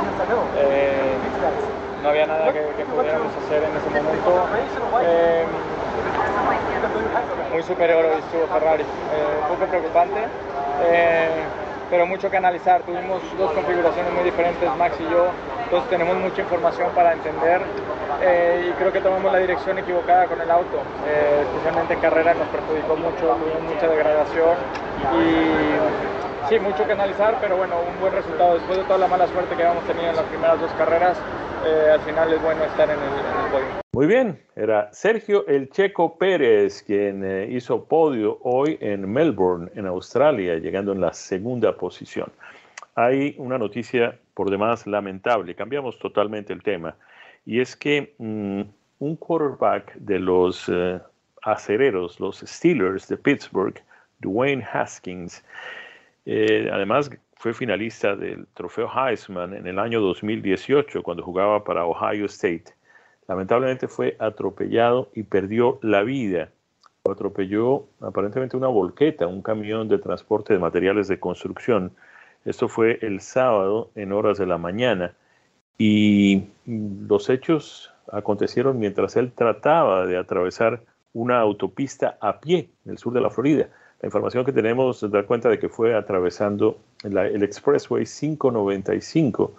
Eh, 0.58 1.16
no 2.02 2.10
había 2.10 2.26
nada 2.26 2.52
que, 2.52 2.84
pudiéramos 2.84 3.32
hacer 3.34 3.62
en 3.62 3.76
ese 3.76 4.02
momento. 4.02 4.46
Eh, 5.02 5.44
muy 7.52 7.62
superior 7.62 8.04
hoy 8.04 8.18
estuvo 8.18 8.46
Ferrari. 8.46 8.82
Eh, 8.82 8.86
un 9.42 9.48
poco 9.48 9.70
preocupante 9.70 10.20
pero 11.90 12.06
mucho 12.06 12.30
que 12.30 12.36
analizar. 12.36 12.82
Tuvimos 12.82 13.22
dos 13.38 13.52
configuraciones 13.52 14.12
muy 14.12 14.24
diferentes, 14.24 14.68
Max 14.76 14.96
y 14.98 15.04
yo, 15.04 15.28
entonces 15.64 15.90
tenemos 15.90 16.16
mucha 16.16 16.42
información 16.42 16.90
para 16.94 17.12
entender 17.12 17.60
eh, 18.22 18.68
y 18.68 18.72
creo 18.72 18.92
que 18.92 19.00
tomamos 19.00 19.32
la 19.32 19.38
dirección 19.38 19.78
equivocada 19.78 20.26
con 20.26 20.40
el 20.40 20.50
auto, 20.50 20.78
eh, 21.06 21.42
especialmente 21.42 21.94
en 21.94 22.00
carrera 22.00 22.34
nos 22.34 22.48
perjudicó 22.48 22.96
mucho, 22.96 23.36
tuvimos 23.38 23.62
mucha 23.62 23.88
degradación 23.88 24.56
y 25.14 26.23
sí, 26.48 26.58
mucho 26.58 26.86
que 26.86 26.92
analizar, 26.92 27.38
pero 27.40 27.56
bueno, 27.56 27.76
un 27.80 28.00
buen 28.00 28.12
resultado 28.12 28.54
después 28.54 28.78
de 28.78 28.84
toda 28.84 28.98
la 28.98 29.08
mala 29.08 29.26
suerte 29.28 29.56
que 29.56 29.62
habíamos 29.62 29.86
tenido 29.86 30.10
en 30.10 30.16
las 30.16 30.24
primeras 30.26 30.60
dos 30.60 30.70
carreras, 30.72 31.18
eh, 31.64 31.90
al 31.92 32.00
final 32.00 32.32
es 32.32 32.42
bueno 32.42 32.64
estar 32.64 32.88
en 32.90 32.98
el, 32.98 33.04
en 33.04 33.44
el 33.44 33.50
podio. 33.50 33.84
Muy 33.92 34.06
bien, 34.06 34.42
era 34.56 34.92
Sergio 34.92 35.46
El 35.46 35.70
Checo 35.70 36.18
Pérez 36.18 36.82
quien 36.82 37.24
eh, 37.24 37.48
hizo 37.50 37.84
podio 37.84 38.38
hoy 38.42 38.76
en 38.80 39.10
Melbourne, 39.10 39.70
en 39.74 39.86
Australia, 39.86 40.56
llegando 40.56 40.92
en 40.92 41.00
la 41.00 41.12
segunda 41.12 41.76
posición. 41.76 42.30
Hay 42.96 43.34
una 43.38 43.56
noticia 43.56 44.18
por 44.34 44.50
demás 44.50 44.86
lamentable, 44.86 45.54
cambiamos 45.54 45.98
totalmente 45.98 46.52
el 46.52 46.62
tema, 46.62 46.96
y 47.46 47.60
es 47.60 47.76
que 47.76 48.14
mm, 48.18 48.62
un 48.98 49.16
quarterback 49.16 49.94
de 49.94 50.18
los 50.18 50.68
uh, 50.68 51.00
acereros, 51.42 52.18
los 52.20 52.40
Steelers 52.40 53.08
de 53.08 53.16
Pittsburgh, 53.16 53.80
Dwayne 54.20 54.64
Haskins, 54.72 55.44
eh, 56.26 56.70
además 56.72 57.10
fue 57.36 57.52
finalista 57.52 58.16
del 58.16 58.46
trofeo 58.54 58.88
Heisman 58.88 59.54
en 59.54 59.66
el 59.66 59.78
año 59.78 60.00
2018 60.00 61.02
cuando 61.02 61.22
jugaba 61.22 61.64
para 61.64 61.84
Ohio 61.84 62.26
State 62.26 62.72
lamentablemente 63.28 63.88
fue 63.88 64.16
atropellado 64.18 65.08
y 65.14 65.22
perdió 65.22 65.78
la 65.82 66.02
vida. 66.02 66.50
Lo 67.04 67.12
atropelló 67.12 67.86
aparentemente 68.00 68.56
una 68.56 68.68
volqueta, 68.68 69.26
un 69.26 69.42
camión 69.42 69.88
de 69.88 69.98
transporte 69.98 70.52
de 70.52 70.58
materiales 70.58 71.08
de 71.08 71.20
construcción. 71.20 71.92
Esto 72.44 72.68
fue 72.68 72.98
el 73.02 73.20
sábado 73.20 73.90
en 73.94 74.12
horas 74.12 74.38
de 74.38 74.46
la 74.46 74.58
mañana 74.58 75.14
y 75.78 76.44
los 76.66 77.28
hechos 77.30 77.92
acontecieron 78.10 78.78
mientras 78.78 79.16
él 79.16 79.32
trataba 79.32 80.06
de 80.06 80.16
atravesar 80.16 80.82
una 81.12 81.40
autopista 81.40 82.18
a 82.20 82.40
pie 82.40 82.68
en 82.84 82.92
el 82.92 82.98
sur 82.98 83.12
de 83.12 83.20
la 83.20 83.30
Florida. 83.30 83.68
La 84.00 84.08
información 84.08 84.44
que 84.44 84.52
tenemos 84.52 85.00
da 85.10 85.22
cuenta 85.24 85.48
de 85.48 85.58
que 85.58 85.68
fue 85.68 85.94
atravesando 85.94 86.78
el 87.04 87.42
Expressway 87.42 88.04
595 88.04 89.54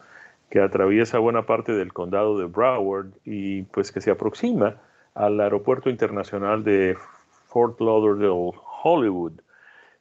que 0.49 0.61
atraviesa 0.61 1.19
buena 1.19 1.45
parte 1.45 1.73
del 1.73 1.93
condado 1.93 2.37
de 2.37 2.45
Broward 2.45 3.07
y 3.23 3.63
pues 3.63 3.91
que 3.91 4.01
se 4.01 4.11
aproxima 4.11 4.77
al 5.13 5.39
aeropuerto 5.39 5.89
internacional 5.89 6.63
de 6.63 6.97
Fort 7.47 7.79
Lauderdale, 7.81 8.51
Hollywood. 8.83 9.33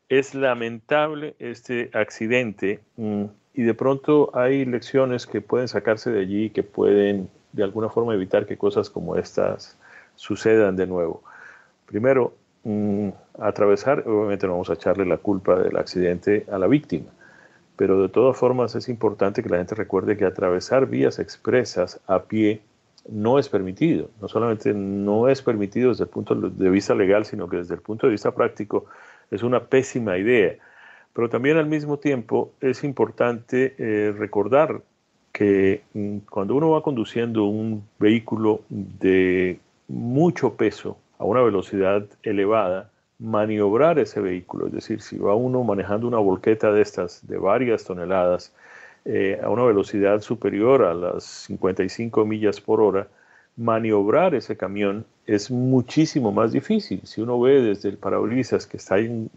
Es 0.09 0.35
lamentable 0.35 1.35
este 1.39 1.91
accidente 1.95 2.81
mm, 2.97 3.25
y 3.55 3.63
de 3.63 3.75
pronto 3.75 4.31
hay 4.35 4.65
lecciones 4.65 5.27
que 5.27 5.41
pueden 5.41 5.69
sacarse 5.69 6.11
de 6.11 6.21
allí 6.21 6.51
que 6.51 6.63
pueden 6.63 7.31
de 7.53 7.63
alguna 7.63 7.89
forma 7.89 8.15
evitar 8.15 8.47
que 8.47 8.59
cosas 8.59 8.91
como 8.91 9.17
estas 9.17 9.79
sucedan 10.17 10.77
de 10.77 10.87
nuevo. 10.87 11.23
Primero, 11.87 12.35
mm, 12.65 13.09
atravesar, 13.39 14.05
obviamente 14.07 14.47
no 14.47 14.55
vamos 14.55 14.71
a 14.71 14.75
echarle 14.75 15.07
la 15.07 15.19
culpa 15.19 15.57
del 15.59 15.77
accidente 15.77 16.47
a 16.51 16.59
la 16.59 16.67
víctima, 16.67 17.11
pero 17.77 18.01
de 18.01 18.09
todas 18.09 18.37
formas 18.37 18.75
es 18.75 18.89
importante 18.89 19.43
que 19.43 19.49
la 19.49 19.59
gente 19.59 19.75
recuerde 19.75 20.17
que 20.17 20.25
atravesar 20.25 20.87
vías 20.87 21.19
expresas 21.19 22.01
a 22.07 22.25
pie 22.25 22.63
no 23.09 23.39
es 23.39 23.49
permitido. 23.49 24.11
No 24.21 24.29
solamente 24.29 24.73
no 24.73 25.29
es 25.29 25.43
permitido 25.43 25.91
desde 25.91 26.05
el 26.05 26.11
punto 26.11 26.35
de 26.35 26.71
vista 26.71 26.95
legal, 26.95 27.25
sino 27.25 27.49
que 27.49 27.59
desde 27.59 27.75
el 27.75 27.81
punto 27.81 28.07
de 28.07 28.13
vista 28.13 28.33
práctico 28.33 28.87
es 29.31 29.43
una 29.43 29.65
pésima 29.65 30.17
idea. 30.17 30.55
Pero 31.13 31.29
también 31.29 31.57
al 31.57 31.67
mismo 31.67 31.99
tiempo 31.99 32.53
es 32.61 32.83
importante 32.85 33.75
eh, 33.79 34.13
recordar 34.17 34.83
que 35.33 35.83
mm, 35.93 36.19
cuando 36.31 36.55
uno 36.55 36.71
va 36.71 36.83
conduciendo 36.83 37.45
un 37.45 37.85
vehículo 37.99 38.63
de 38.69 39.59
mucho 39.89 40.55
peso 40.55 40.97
a 41.19 41.25
una 41.25 41.43
velocidad 41.43 42.07
elevada, 42.23 42.91
maniobrar 43.19 43.99
ese 43.99 44.21
vehículo, 44.21 44.67
es 44.67 44.73
decir, 44.73 45.01
si 45.01 45.19
va 45.19 45.35
uno 45.35 45.63
manejando 45.63 46.07
una 46.07 46.19
volqueta 46.19 46.73
de 46.73 46.83
estas 46.83 47.27
de 47.27 47.39
varias 47.39 47.85
toneladas 47.85 48.55
eh, 49.05 49.41
a 49.43 49.51
una 49.51 49.65
velocidad 49.65 50.21
superior 50.21 50.83
a 50.83 50.95
las 50.95 51.25
55 51.25 52.25
millas 52.25 52.61
por 52.61 52.81
hora, 52.81 53.09
maniobrar 53.57 54.35
ese 54.35 54.57
camión 54.57 55.05
es 55.27 55.51
muchísimo 55.51 56.33
más 56.33 56.53
difícil. 56.53 57.01
Si 57.05 57.21
uno 57.21 57.41
ve 57.41 57.61
desde 57.63 57.91
el 57.91 57.99
parabrisas 57.99 58.67
que 58.67 58.79
está 58.79 58.97
hay, 58.97 59.29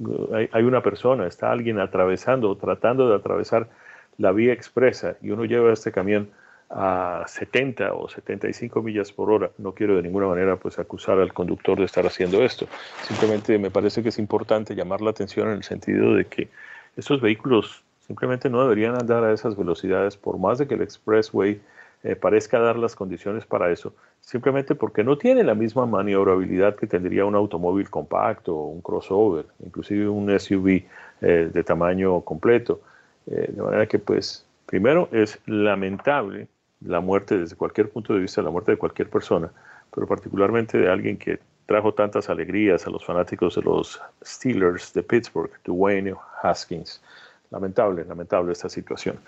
hay 0.51 0.63
una 0.63 0.81
persona, 0.81 1.27
está 1.27 1.51
alguien 1.51 1.79
atravesando 1.79 2.49
o 2.49 2.57
tratando 2.57 3.09
de 3.09 3.15
atravesar 3.15 3.69
la 4.17 4.31
vía 4.31 4.53
expresa 4.53 5.17
y 5.21 5.29
uno 5.29 5.45
lleva 5.45 5.71
este 5.71 5.91
camión 5.91 6.29
a 6.69 7.23
70 7.27 7.93
o 7.93 8.09
75 8.09 8.81
millas 8.81 9.11
por 9.11 9.31
hora. 9.31 9.51
No 9.57 9.73
quiero 9.73 9.95
de 9.95 10.03
ninguna 10.03 10.27
manera 10.27 10.57
pues 10.57 10.79
acusar 10.79 11.19
al 11.19 11.33
conductor 11.33 11.77
de 11.77 11.85
estar 11.85 12.05
haciendo 12.05 12.43
esto. 12.43 12.67
Simplemente 13.07 13.57
me 13.57 13.71
parece 13.71 14.03
que 14.03 14.09
es 14.09 14.19
importante 14.19 14.75
llamar 14.75 15.01
la 15.01 15.11
atención 15.11 15.47
en 15.47 15.55
el 15.55 15.63
sentido 15.63 16.15
de 16.15 16.25
que 16.25 16.49
estos 16.95 17.21
vehículos 17.21 17.83
simplemente 17.99 18.49
no 18.49 18.61
deberían 18.61 18.95
andar 18.95 19.23
a 19.23 19.33
esas 19.33 19.55
velocidades 19.55 20.17
por 20.17 20.37
más 20.37 20.57
de 20.57 20.67
que 20.67 20.75
el 20.75 20.81
expressway 20.81 21.61
eh, 22.03 22.15
parezca 22.15 22.59
dar 22.59 22.77
las 22.77 22.95
condiciones 22.95 23.45
para 23.45 23.71
eso, 23.71 23.93
simplemente 24.21 24.75
porque 24.75 25.03
no 25.03 25.17
tiene 25.17 25.43
la 25.43 25.55
misma 25.55 25.85
maniobrabilidad 25.85 26.75
que 26.75 26.85
tendría 26.85 27.25
un 27.25 27.35
automóvil 27.35 27.89
compacto, 27.89 28.55
o 28.55 28.67
un 28.67 28.81
crossover, 28.81 29.45
inclusive 29.65 30.07
un 30.07 30.39
SUV 30.39 30.83
eh, 31.21 31.49
de 31.51 31.63
tamaño 31.63 32.21
completo. 32.21 32.81
Eh, 33.25 33.51
de 33.51 33.61
manera 33.61 33.87
que 33.87 33.99
pues 33.99 34.45
primero 34.67 35.09
es 35.11 35.39
lamentable 35.47 36.47
la 36.81 36.99
muerte 36.99 37.37
desde 37.37 37.55
cualquier 37.55 37.89
punto 37.89 38.13
de 38.13 38.19
vista, 38.19 38.41
la 38.41 38.49
muerte 38.49 38.71
de 38.71 38.77
cualquier 38.77 39.09
persona, 39.09 39.51
pero 39.93 40.07
particularmente 40.07 40.77
de 40.77 40.89
alguien 40.89 41.17
que 41.17 41.39
trajo 41.65 41.93
tantas 41.93 42.29
alegrías 42.29 42.87
a 42.87 42.89
los 42.89 43.05
fanáticos 43.05 43.55
de 43.55 43.61
los 43.61 44.01
Steelers 44.23 44.93
de 44.93 45.03
Pittsburgh, 45.03 45.51
Dwayne 45.65 46.15
Haskins. 46.41 47.01
Lamentable, 47.49 48.03
lamentable 48.05 48.51
esta 48.51 48.69
situación. 48.69 49.19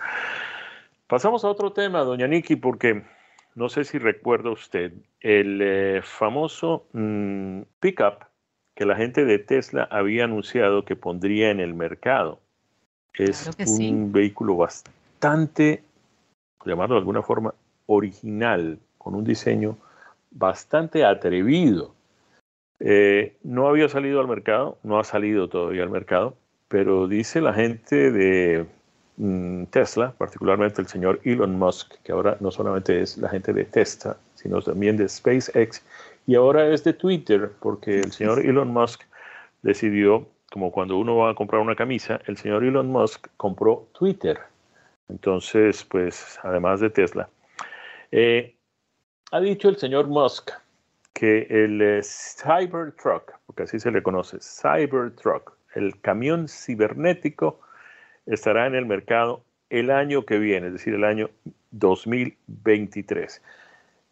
Pasamos 1.06 1.44
a 1.44 1.48
otro 1.48 1.72
tema, 1.72 2.00
doña 2.00 2.26
Nikki, 2.26 2.56
porque 2.56 3.02
no 3.54 3.68
sé 3.68 3.84
si 3.84 3.98
recuerda 3.98 4.50
usted 4.50 4.92
el 5.20 5.60
eh, 5.62 6.00
famoso 6.02 6.86
mm, 6.92 7.62
pickup 7.80 8.24
que 8.74 8.86
la 8.86 8.96
gente 8.96 9.24
de 9.24 9.38
Tesla 9.38 9.88
había 9.90 10.24
anunciado 10.24 10.84
que 10.84 10.96
pondría 10.96 11.50
en 11.50 11.60
el 11.60 11.74
mercado. 11.74 12.40
Es 13.14 13.50
un 13.66 14.12
vehículo 14.12 14.56
bastante 14.56 15.82
llamarlo 16.64 16.94
de 16.94 17.00
alguna 17.00 17.22
forma, 17.22 17.54
original, 17.86 18.78
con 18.98 19.14
un 19.14 19.24
diseño 19.24 19.76
bastante 20.30 21.04
atrevido. 21.04 21.94
Eh, 22.78 23.36
no 23.42 23.68
había 23.68 23.88
salido 23.88 24.20
al 24.20 24.28
mercado, 24.28 24.78
no 24.82 24.98
ha 24.98 25.04
salido 25.04 25.48
todavía 25.48 25.82
al 25.82 25.90
mercado, 25.90 26.34
pero 26.68 27.08
dice 27.08 27.40
la 27.40 27.52
gente 27.52 28.10
de 28.10 28.66
mm, 29.16 29.64
Tesla, 29.64 30.14
particularmente 30.16 30.80
el 30.80 30.88
señor 30.88 31.20
Elon 31.24 31.58
Musk, 31.58 31.94
que 32.02 32.12
ahora 32.12 32.36
no 32.40 32.50
solamente 32.50 33.00
es 33.02 33.18
la 33.18 33.28
gente 33.28 33.52
de 33.52 33.64
Tesla, 33.64 34.16
sino 34.34 34.62
también 34.62 34.96
de 34.96 35.08
SpaceX, 35.08 35.82
y 36.26 36.36
ahora 36.36 36.72
es 36.72 36.84
de 36.84 36.92
Twitter, 36.92 37.50
porque 37.60 38.00
el 38.00 38.12
señor 38.12 38.46
Elon 38.46 38.68
Musk 38.68 39.02
decidió, 39.62 40.26
como 40.52 40.70
cuando 40.72 40.96
uno 40.96 41.16
va 41.16 41.30
a 41.30 41.34
comprar 41.34 41.60
una 41.60 41.74
camisa, 41.74 42.20
el 42.26 42.36
señor 42.36 42.64
Elon 42.64 42.88
Musk 42.88 43.26
compró 43.36 43.88
Twitter. 43.92 44.38
Entonces, 45.10 45.84
pues, 45.84 46.38
además 46.42 46.80
de 46.80 46.90
Tesla. 46.90 47.28
Eh, 48.12 48.54
ha 49.32 49.40
dicho 49.40 49.68
el 49.68 49.76
señor 49.76 50.06
Musk 50.06 50.50
que 51.12 51.46
el 51.50 51.82
eh, 51.82 52.00
Cybertruck, 52.02 53.32
porque 53.46 53.64
así 53.64 53.78
se 53.78 53.90
le 53.90 54.02
conoce, 54.02 54.38
Cybertruck, 54.40 55.52
el 55.74 56.00
camión 56.00 56.48
cibernético, 56.48 57.60
estará 58.26 58.66
en 58.66 58.74
el 58.74 58.86
mercado 58.86 59.42
el 59.68 59.90
año 59.90 60.24
que 60.24 60.38
viene, 60.38 60.68
es 60.68 60.72
decir, 60.74 60.94
el 60.94 61.04
año 61.04 61.30
2023. 61.72 63.42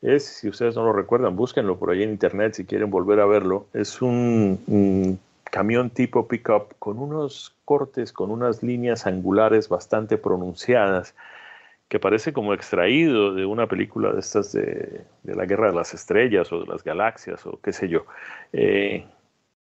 Es, 0.03 0.25
si 0.25 0.49
ustedes 0.49 0.77
no 0.77 0.85
lo 0.85 0.93
recuerdan, 0.93 1.35
búsquenlo 1.35 1.79
por 1.79 1.91
ahí 1.91 2.03
en 2.03 2.11
internet 2.11 2.55
si 2.55 2.65
quieren 2.65 2.91
volver 2.91 3.19
a 3.21 3.27
verlo. 3.27 3.67
Es 3.73 4.01
un, 4.01 5.19
camión 5.59 5.91
tipo 5.91 6.29
pickup 6.29 6.79
con 6.79 7.01
unos 7.01 7.57
cortes, 7.65 8.13
con 8.13 8.31
unas 8.31 8.63
líneas 8.63 9.09
angulares 9.09 9.69
bastante 9.69 10.17
pronunciadas, 10.17 11.17
que 11.89 11.99
parece 11.99 12.33
como 12.33 12.55
extraído 12.55 13.35
de 13.35 13.45
una 13.45 13.67
película 13.67 14.13
de 14.13 14.21
estas 14.21 14.53
de, 14.53 15.05
la 15.25 15.47
Guerra 15.47 15.71
de 15.71 15.75
las 15.75 15.95
Estrellas 15.95 16.53
o 16.53 16.61
de 16.61 16.67
las 16.69 16.85
Galaxias 16.85 17.45
o 17.45 17.59
qué 17.61 17.73
sé 17.73 17.89
yo. 17.89 18.07
Eh, 18.53 19.05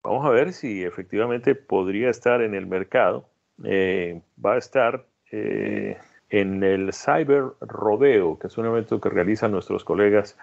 vamos 0.02 0.26
a 0.26 0.28
ver 0.28 0.52
si 0.52 0.84
efectivamente 0.84 1.54
podría 1.54 2.10
estar 2.10 2.42
en 2.42 2.54
el 2.54 2.66
mercado. 2.66 3.26
Eh, 3.64 4.20
va 4.44 4.56
a 4.56 4.58
estar 4.58 5.06
eh, 5.32 5.96
en 6.28 6.62
el 6.64 6.92
Cyber 6.92 7.44
Rodeo, 7.62 8.38
que 8.38 8.48
es 8.48 8.58
un 8.58 8.66
evento 8.66 9.00
que 9.00 9.08
realizan 9.08 9.52
nuestros 9.52 9.84
colegas 9.84 10.36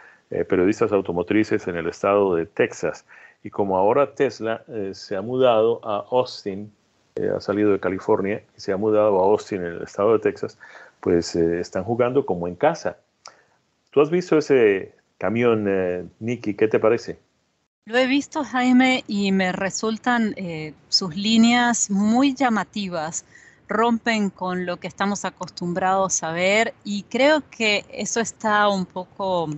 periodistas 0.49 0.91
automotrices 0.91 1.67
en 1.67 1.75
el 1.75 1.85
estado 1.85 2.33
de 2.33 2.47
Texas. 2.47 3.05
Y 3.45 3.51
como 3.51 3.77
ahora 3.77 4.15
Tesla 4.15 4.63
eh, 4.67 4.89
se 4.95 5.15
ha 5.15 5.21
mudado 5.21 5.79
a 5.87 6.03
Austin, 6.09 6.73
eh, 7.13 7.29
ha 7.29 7.39
salido 7.39 7.73
de 7.73 7.79
California 7.79 8.43
y 8.57 8.59
se 8.59 8.71
ha 8.71 8.77
mudado 8.77 9.19
a 9.19 9.25
Austin 9.25 9.61
en 9.61 9.73
el 9.73 9.83
estado 9.83 10.13
de 10.13 10.19
Texas, 10.19 10.57
pues 10.99 11.35
están 11.35 11.83
jugando 11.83 12.25
como 12.25 12.47
en 12.47 12.55
casa. 12.55 12.97
¿Tú 13.91 14.01
has 14.01 14.09
visto 14.09 14.39
ese 14.39 14.95
camión, 15.19 16.09
Nicky? 16.19 16.55
¿Qué 16.55 16.67
te 16.67 16.79
parece? 16.79 17.19
Lo 17.85 17.99
he 17.99 18.07
visto, 18.07 18.43
Jaime, 18.43 19.03
y 19.07 19.31
me 19.31 19.51
resultan 19.51 20.33
sus 20.89 21.15
líneas 21.15 21.91
muy 21.91 22.33
llamativas 22.33 23.25
rompen 23.67 24.31
con 24.31 24.65
lo 24.65 24.77
que 24.77 24.87
estamos 24.87 25.23
acostumbrados 25.23 26.23
a 26.23 26.31
ver 26.31 26.73
y 26.83 27.03
creo 27.03 27.43
que 27.49 27.85
eso 27.91 28.19
está 28.19 28.67
un 28.69 28.85
poco 28.85 29.49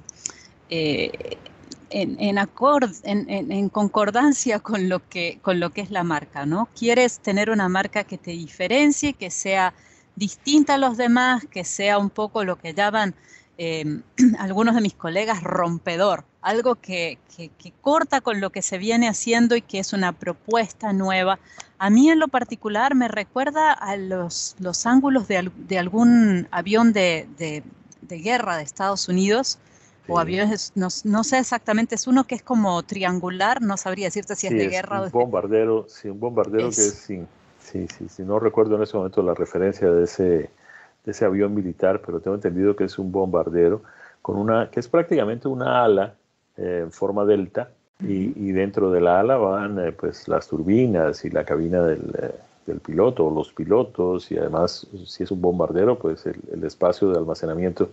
eh, 0.69 1.37
en, 1.89 2.17
en, 2.19 3.69
concordancia 3.69 4.59
con 4.59 4.89
lo, 4.89 5.07
que, 5.07 5.39
con 5.41 5.59
lo 5.59 5.71
que 5.71 5.81
es 5.81 5.91
la 5.91 6.03
marca, 6.03 6.45
¿no? 6.45 6.69
Quieres 6.77 7.19
tener 7.19 7.49
una 7.49 7.69
marca 7.69 8.03
que 8.03 8.17
te 8.17 8.31
diferencie, 8.31 9.13
que 9.13 9.29
sea 9.29 9.73
distinta 10.15 10.75
a 10.75 10.77
los 10.77 10.97
demás, 10.97 11.45
que 11.49 11.63
sea 11.63 11.97
un 11.97 12.09
poco 12.09 12.43
lo 12.43 12.57
que 12.57 12.73
llaman 12.73 13.15
Em, 13.57 14.03
algunos 14.39 14.75
de 14.75 14.81
mis 14.81 14.93
colegas 14.93 15.41
rompedor, 15.43 16.25
algo 16.41 16.75
que, 16.75 17.17
corta 17.81 18.21
con 18.21 18.39
lo 18.39 18.51
que 18.51 18.61
se 18.61 18.77
viene 18.77 19.07
haciendo 19.07 19.55
y 19.55 19.61
que 19.61 19.79
es 19.79 19.93
una 19.93 20.11
propuesta 20.11 20.93
nueva. 20.93 21.39
A 21.79 21.89
mí 21.89 22.09
en 22.09 22.19
lo 22.19 22.27
particular 22.27 22.95
me 22.95 23.07
recuerda 23.07 23.73
a 23.73 23.97
los, 23.97 24.55
los 24.59 24.85
ángulos 24.85 25.27
de, 25.27 25.77
algún 25.77 26.47
avión 26.51 26.93
de, 26.93 27.63
guerra 28.09 28.57
de 28.57 28.63
Estados 28.63 29.07
Unidos. 29.07 29.57
O 30.07 30.19
aviones, 30.19 30.71
no, 30.75 30.89
sé 30.89 31.39
exactamente, 31.39 31.95
es 31.95 32.07
uno 32.07 32.25
que 32.25 32.35
es 32.35 32.43
como 32.43 32.81
triangular, 32.83 33.61
no 33.61 33.77
sabría 33.77 34.07
decirte 34.07 34.35
si 34.35 34.47
es 34.47 34.53
de 34.53 34.67
guerra 34.67 35.01
o 35.01 35.03
de... 35.05 35.09
bombardero, 35.09 35.85
sí, 35.89 36.09
un 36.09 36.19
bombardero 36.19 36.69
que 36.69 36.81
es, 36.81 36.93
sí, 36.93 37.25
sí, 37.59 37.87
sí, 38.09 38.23
no 38.23 38.39
recuerdo 38.39 38.75
en 38.75 38.83
ese 38.83 38.95
momento 38.95 39.21
la 39.21 39.33
referencia 39.33 39.91
de 39.91 40.03
ese, 40.03 40.49
ese 41.05 41.25
avión 41.25 41.53
militar, 41.53 42.01
pero 42.05 42.19
tengo 42.19 42.35
entendido 42.35 42.75
que 42.75 42.85
es 42.85 42.97
un 42.97 43.11
bombardero 43.11 43.81
con 44.21 44.37
una 44.37 44.69
que 44.69 44.79
es 44.79 44.87
prácticamente 44.87 45.47
una 45.47 45.83
ala 45.83 46.15
eh, 46.57 46.81
en 46.83 46.91
forma 46.91 47.23
delta 47.25 47.69
y, 47.99 48.51
dentro 48.51 48.91
de 48.91 49.01
la 49.01 49.21
ala 49.21 49.37
van 49.37 49.79
eh, 49.79 49.91
pues 49.91 50.27
las 50.27 50.47
turbinas 50.47 51.25
y 51.25 51.29
la 51.29 51.43
cabina 51.43 51.81
del, 51.81 52.13
eh, 52.21 52.35
del, 52.65 52.79
piloto 52.79 53.25
o 53.25 53.33
los 53.33 53.51
pilotos 53.53 54.31
y 54.31 54.37
además 54.37 54.85
si 55.05 55.23
es 55.23 55.31
un 55.31 55.41
bombardero 55.41 55.97
pues 55.97 56.25
el, 56.25 56.63
espacio 56.63 57.09
de 57.09 57.17
almacenamiento 57.17 57.89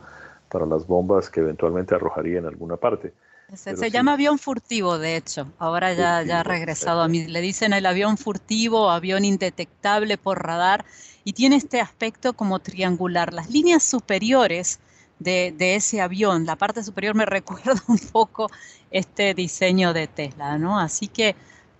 para 0.49 0.67
las 0.67 0.87
bombas 0.87 1.31
que 1.31 1.41
eventualmente 1.41 1.95
arrojaría 1.95 2.39
en 2.39 2.47
alguna 2.47 2.77
parte. 2.77 3.13
Se, 3.53 3.91
llama 3.91 4.15
avión 4.15 4.39
furtivo, 4.39 4.99
de 4.99 5.17
hecho. 5.17 5.53
Ahora 5.59 5.93
ya, 5.93 6.23
ya 6.23 6.41
ha 6.41 6.43
regresado 6.43 7.03
a 7.03 7.09
mí. 7.09 7.27
Le 7.27 7.41
dicen 7.41 7.73
el 7.73 7.87
avión 7.87 8.17
furtivo, 8.17 8.91
avión 8.91 9.25
indetectable 9.25 10.17
por 10.17 10.43
radar 10.43 10.85
y 11.25 11.35
tiene 11.35 11.57
este 11.57 11.81
aspecto 11.81 12.33
como 12.33 12.59
triangular. 12.59 13.33
Las 13.33 13.51
líneas 13.51 13.83
superiores 13.83 14.81
de, 15.19 15.75
ese 15.75 16.01
avión, 16.01 16.47
la 16.47 16.57
parte 16.57 16.83
superior 16.83 17.15
me 17.15 17.27
recuerda 17.27 17.75
un 17.89 17.99
poco 17.99 18.51
este 18.91 19.35
diseño 19.35 19.93
de 19.93 20.07
Tesla, 20.07 20.59
¿no? 20.59 20.79
Así 20.79 21.09
que 21.09 21.35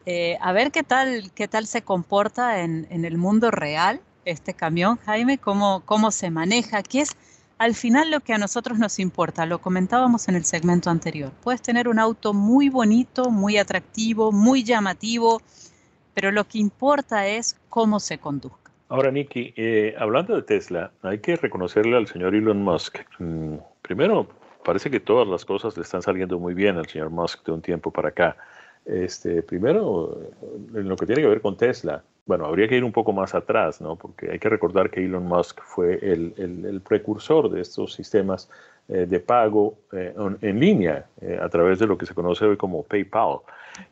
eh, 0.07 0.37
a 0.41 0.53
ver 0.53 0.71
qué 0.71 0.83
tal, 0.83 1.31
qué 1.35 1.49
tal 1.49 1.67
se 1.67 1.83
comporta 1.83 2.61
en, 2.61 2.87
el 2.91 3.17
mundo 3.17 3.51
real 3.51 4.01
este 4.25 4.55
camión, 4.55 4.99
Jaime, 5.05 5.39
cómo, 5.39 5.83
cómo 5.85 6.11
se 6.11 6.31
maneja, 6.31 6.83
qué 6.83 7.03
es 7.03 7.17
al 7.59 7.75
final 7.75 8.11
lo 8.11 8.21
que 8.21 8.33
a 8.35 8.39
nosotros 8.39 8.79
nos 8.79 8.99
importa, 8.99 9.47
lo 9.47 9.61
comentábamos 9.61 10.29
en 10.29 10.37
el 10.37 10.45
segmento 10.45 10.91
anterior. 10.91 11.31
Puedes 11.43 11.63
tener 11.63 11.89
un 11.89 11.99
auto 11.99 12.35
muy 12.35 12.69
bonito, 12.69 13.31
muy 13.31 13.59
atractivo, 13.59 14.33
muy 14.33 14.65
llamativo, 14.65 15.41
pero 16.15 16.31
lo 16.31 16.45
que 16.45 16.59
importa 16.59 17.27
es 17.27 17.57
cómo 17.69 18.01
se 18.01 18.19
conduzca. 18.19 18.71
Ahora, 18.89 19.11
Nicky, 19.11 19.55
eh, 19.57 19.95
hablando 19.99 20.37
de 20.37 20.43
Tesla, 20.43 20.93
hay 21.03 21.19
que 21.19 21.37
reconocerle 21.37 21.97
al 21.97 22.07
señor 22.07 22.35
Elon 22.35 22.63
Musk. 22.63 22.99
Mm, 23.19 23.57
primero, 23.83 24.29
parece 24.65 24.91
que 24.91 25.01
todas 25.01 25.27
las 25.27 25.45
cosas 25.45 25.77
le 25.77 25.83
están 25.83 26.03
saliendo 26.03 26.39
muy 26.39 26.55
bien 26.55 26.77
al 26.77 26.87
señor 26.87 27.11
Musk 27.11 27.45
de 27.47 27.53
un 27.53 27.63
tiempo 27.63 27.91
para 27.91 28.09
acá. 28.11 28.37
Este, 28.85 29.43
primero, 29.43 30.21
en 30.75 30.89
lo 30.89 30.97
que 30.97 31.07
tiene 31.07 31.23
que 31.23 31.29
ver 31.29 31.41
con 31.41 31.57
Tesla, 31.57 32.03
bueno, 32.27 32.47
habría 32.47 32.69
que 32.69 32.77
ir 32.77 32.85
un 32.85 32.93
poco 32.93 33.13
más 33.13 33.35
atrás, 33.35 33.81
¿no? 33.81 33.97
Porque 33.97 34.31
hay 34.31 34.39
que 34.39 34.49
recordar 34.49 34.91
que 34.91 35.05
Elon 35.05 35.27
Musk 35.27 35.61
fue 35.63 35.99
el, 36.03 36.81
precursor 36.87 37.51
de 37.51 37.61
estos 37.61 37.95
sistemas 37.95 38.49
eh, 38.89 39.07
de 39.07 39.21
pago 39.21 39.75
eh, 39.93 40.15
en, 40.41 40.61
línea 40.61 41.07
a 41.41 41.49
través 41.49 41.79
de 41.79 41.87
lo 41.87 41.97
que 41.97 42.07
se 42.07 42.15
conoce 42.15 42.45
hoy 42.45 42.57
como 42.57 42.83
PayPal. 42.83 43.41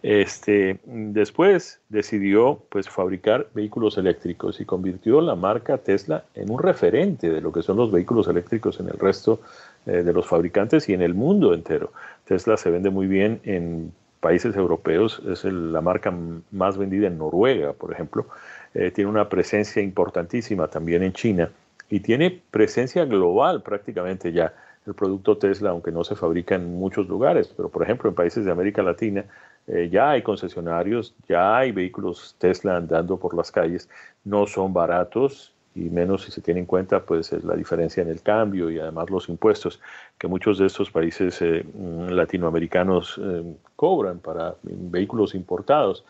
Este, 0.03 0.79
después 0.85 1.81
decidió 1.89 2.63
pues, 2.69 2.89
fabricar 2.89 3.49
vehículos 3.55 3.99
eléctricos 3.99 4.61
y 4.61 4.65
convirtió 4.65 5.21
la 5.21 5.35
marca 5.35 5.79
Tesla 5.79 6.25
en 6.35 6.51
un 6.51 6.63
referente 6.63 7.31
de 7.31 7.41
lo 7.41 7.53
que 7.53 7.63
son 7.63 7.77
los 7.77 7.91
vehículos 7.91 8.29
eléctricos 8.29 8.79
en 8.81 8.89
el 8.89 8.99
resto 8.99 9.41
eh, 9.87 10.03
de 10.03 10.13
los 10.13 10.27
fabricantes 10.27 10.89
y 10.89 10.95
en 10.95 11.03
el 11.03 11.15
mundo 11.15 11.55
entero. 11.55 11.93
Tesla 12.25 12.57
se 12.57 12.71
vende 12.71 12.91
muy 12.91 13.07
bien 13.07 13.41
en 13.45 13.93
países 14.23 14.55
europeos, 14.55 15.21
es 15.29 15.45
la 15.45 15.81
marca 15.81 16.15
más 16.53 16.79
vendida 16.79 17.09
en 17.09 17.19
Noruega, 17.19 17.73
por 17.73 17.93
ejemplo. 17.93 18.29
Eh, 18.73 18.93
tiene 18.93 19.11
una 19.11 19.29
presencia 19.29 19.83
importantísima 19.83 20.69
también 20.69 21.03
en 21.03 21.13
China 21.13 21.51
y 21.91 22.01
tiene 22.01 22.41
presencia 22.51 23.05
global 23.05 23.63
prácticamente 23.63 24.33
ya 24.33 24.55
el 24.87 24.95
producto 24.95 25.37
Tesla, 25.37 25.71
aunque 25.71 25.91
no 25.91 26.05
se 26.05 26.15
fabrica 26.15 26.55
en 26.55 26.79
muchos 26.79 27.07
lugares, 27.09 27.53
pero 27.57 27.69
por 27.69 27.83
ejemplo 27.83 28.09
en 28.09 28.15
países 28.15 28.45
de 28.45 28.53
América 28.53 28.83
Latina 28.83 29.25
eh, 29.67 29.89
ya 29.91 30.11
hay 30.13 30.23
concesionarios, 30.23 31.15
ya 31.29 31.57
hay 31.57 31.73
vehículos 31.73 32.37
Tesla 32.39 32.77
andando 32.77 33.17
por 33.17 33.35
las 33.35 33.51
calles, 33.51 33.89
no 34.25 34.47
son 34.47 34.73
baratos 34.73 35.52
y 35.75 35.91
menos 35.91 36.23
si 36.23 36.33
se 36.33 36.41
tiene 36.41 36.61
en 36.61 36.67
cuenta 36.67 37.05
pues 37.05 37.33
la 37.45 37.55
diferencia 37.55 38.03
en 38.03 38.09
el 38.09 38.23
cambio 38.23 38.71
y 38.71 38.79
además 38.79 39.11
los 39.11 39.29
impuestos 39.29 39.81
que 40.19 40.29
muchos 40.29 40.59
de 40.59 40.67
estos 40.67 40.91
países 40.91 41.41
eh, 41.43 41.65
mm, 41.65 42.09
latinoamericanos 42.09 43.21
eh, 43.23 43.43
cobran 43.77 44.19
para 44.19 44.55
vehículos 44.63 45.35
importados. 45.35 46.05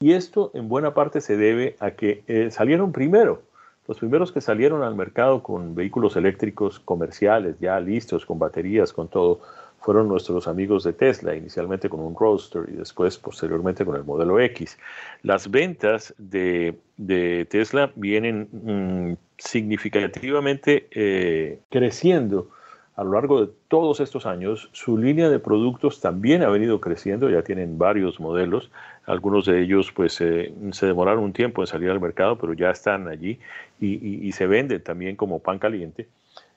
y 0.00 0.12
esto 0.12 0.50
en 0.54 0.68
buena 0.68 0.94
parte 0.94 1.20
se 1.20 1.36
debe 1.36 1.76
a 1.78 1.92
que 1.92 2.48
salieron 2.50 2.92
primero. 2.92 3.42
Los 3.86 3.98
primeros 3.98 4.32
que 4.32 4.40
salieron 4.40 4.82
al 4.82 4.94
mercado 4.94 5.42
con 5.42 5.74
vehículos 5.74 6.16
eléctricos 6.16 6.80
comerciales 6.80 7.56
ya 7.60 7.78
listos, 7.80 8.24
con 8.24 8.38
baterías, 8.38 8.94
con 8.94 9.08
todo, 9.08 9.40
fueron 9.84 10.08
nuestros 10.08 10.48
amigos 10.48 10.82
de 10.82 10.94
Tesla, 10.94 11.36
inicialmente 11.36 11.90
con 11.90 12.00
un 12.00 12.16
Roadster 12.18 12.64
y 12.72 12.76
después 12.76 13.18
posteriormente 13.18 13.84
con 13.84 13.96
el 13.96 14.04
modelo 14.04 14.40
X. 14.40 14.78
Las 15.22 15.50
ventas 15.50 16.14
de, 16.16 16.74
Tesla 17.50 17.92
vienen 17.94 18.48
mm, 18.50 19.16
significativamente 19.36 20.88
eh, 20.90 21.58
creciendo 21.70 22.48
a 22.96 23.04
lo 23.04 23.12
largo 23.12 23.44
de 23.44 23.52
todos 23.68 24.00
estos 24.00 24.24
años, 24.24 24.70
su 24.72 24.96
línea 24.96 25.28
de 25.28 25.38
productos 25.38 26.00
también 26.00 26.42
ha 26.42 26.48
venido 26.48 26.80
creciendo, 26.80 27.28
ya 27.28 27.42
tienen 27.42 27.76
varios 27.76 28.20
modelos, 28.20 28.70
algunos 29.04 29.44
de 29.44 29.60
ellos 29.60 29.92
pues 29.92 30.18
eh, 30.22 30.54
se 30.70 30.86
demoraron 30.86 31.24
un 31.24 31.32
tiempo 31.32 31.60
en 31.60 31.66
salir 31.66 31.90
al 31.90 32.00
mercado, 32.00 32.38
pero 32.38 32.54
ya 32.54 32.70
están 32.70 33.08
allí 33.08 33.38
y, 33.80 34.32
se 34.32 34.46
venden 34.46 34.82
también 34.82 35.16
como 35.16 35.40
pan 35.40 35.58
caliente. 35.58 36.06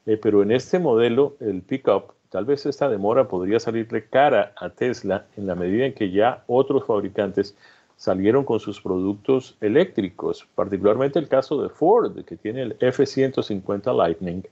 Eh, 0.06 0.16
pero 0.16 0.44
en 0.44 0.52
este 0.52 0.80
modelo, 0.80 1.36
el 1.42 1.62
pickup, 1.62 2.14
tal 2.30 2.46
vez 2.46 2.66
esta 2.66 2.90
demora 2.90 3.28
podría 3.28 3.60
salirle 3.60 4.06
cara 4.06 4.54
a 4.58 4.70
Tesla 4.70 5.26
en 5.38 5.48
la 5.48 5.56
medida 5.56 5.86
en 5.86 5.94
que 5.94 6.12
ya 6.12 6.44
otros 6.48 6.86
fabricantes 6.86 7.56
salieron 7.96 8.46
con 8.46 8.60
sus 8.60 8.80
productos 8.80 9.58
eléctricos, 9.60 10.48
particularmente 10.56 11.20
el 11.20 11.28
caso 11.28 11.62
de 11.62 11.70
Ford, 11.70 12.24
que 12.26 12.38
tiene 12.38 12.62
el 12.62 12.78
F-150 12.80 13.96
Lightning, 13.96 14.44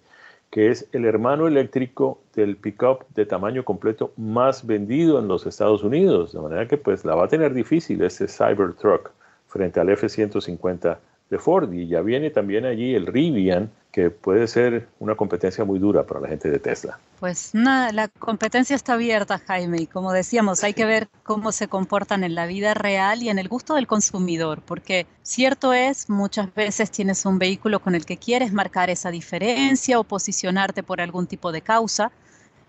que 0.49 0.71
es 0.71 0.87
el 0.93 1.05
hermano 1.05 1.47
eléctrico 1.47 2.19
del 2.33 2.55
pickup 2.55 3.05
de 3.13 3.25
tamaño 3.25 3.63
completo 3.63 4.11
más 4.17 4.65
vendido 4.65 5.19
en 5.19 5.27
los 5.27 5.45
Estados 5.45 5.83
Unidos. 5.83 6.33
De 6.33 6.39
manera 6.39 6.67
que 6.67 6.77
pues 6.77 7.05
la 7.05 7.15
va 7.15 7.25
a 7.25 7.27
tener 7.27 7.53
difícil 7.53 8.01
este 8.01 8.27
Cybertruck 8.27 9.11
frente 9.47 9.79
al 9.79 9.89
F-150 9.89 10.97
de 11.29 11.37
Ford. 11.39 11.71
Y 11.73 11.87
ya 11.87 12.01
viene 12.01 12.29
también 12.29 12.65
allí 12.65 12.95
el 12.95 13.05
Rivian, 13.05 13.69
que 13.91 14.09
puede 14.09 14.47
ser 14.47 14.87
una 14.99 15.15
competencia 15.15 15.65
muy 15.65 15.79
dura 15.79 16.03
para 16.03 16.21
la 16.21 16.29
gente 16.29 16.49
de 16.49 16.59
Tesla. 16.59 16.99
Pues 17.19 17.51
nada, 17.53 17.93
la 17.93 18.09
competencia 18.09 18.75
está 18.75 18.93
abierta, 18.93 19.39
Jaime, 19.39 19.81
y 19.81 19.87
como 19.87 20.11
decíamos, 20.11 20.65
hay 20.65 20.73
que 20.73 20.83
ver 20.83 21.07
cómo 21.23 21.53
se 21.53 21.69
comportan 21.69 22.25
en 22.25 22.35
la 22.35 22.45
vida 22.45 22.73
real 22.73 23.23
y 23.23 23.29
en 23.29 23.39
el 23.39 23.47
gusto 23.47 23.75
del 23.75 23.87
consumidor, 23.87 24.61
porque 24.61 25.07
cierto 25.21 25.71
es, 25.71 26.09
muchas 26.09 26.53
veces 26.53 26.91
tienes 26.91 27.25
un 27.25 27.39
vehículo 27.39 27.79
con 27.79 27.95
el 27.95 28.05
que 28.05 28.17
quieres 28.17 28.51
marcar 28.51 28.89
esa 28.89 29.11
diferencia 29.11 29.97
o 29.97 30.03
posicionarte 30.03 30.83
por 30.83 30.99
algún 30.99 31.25
tipo 31.25 31.53
de 31.53 31.61
causa. 31.61 32.11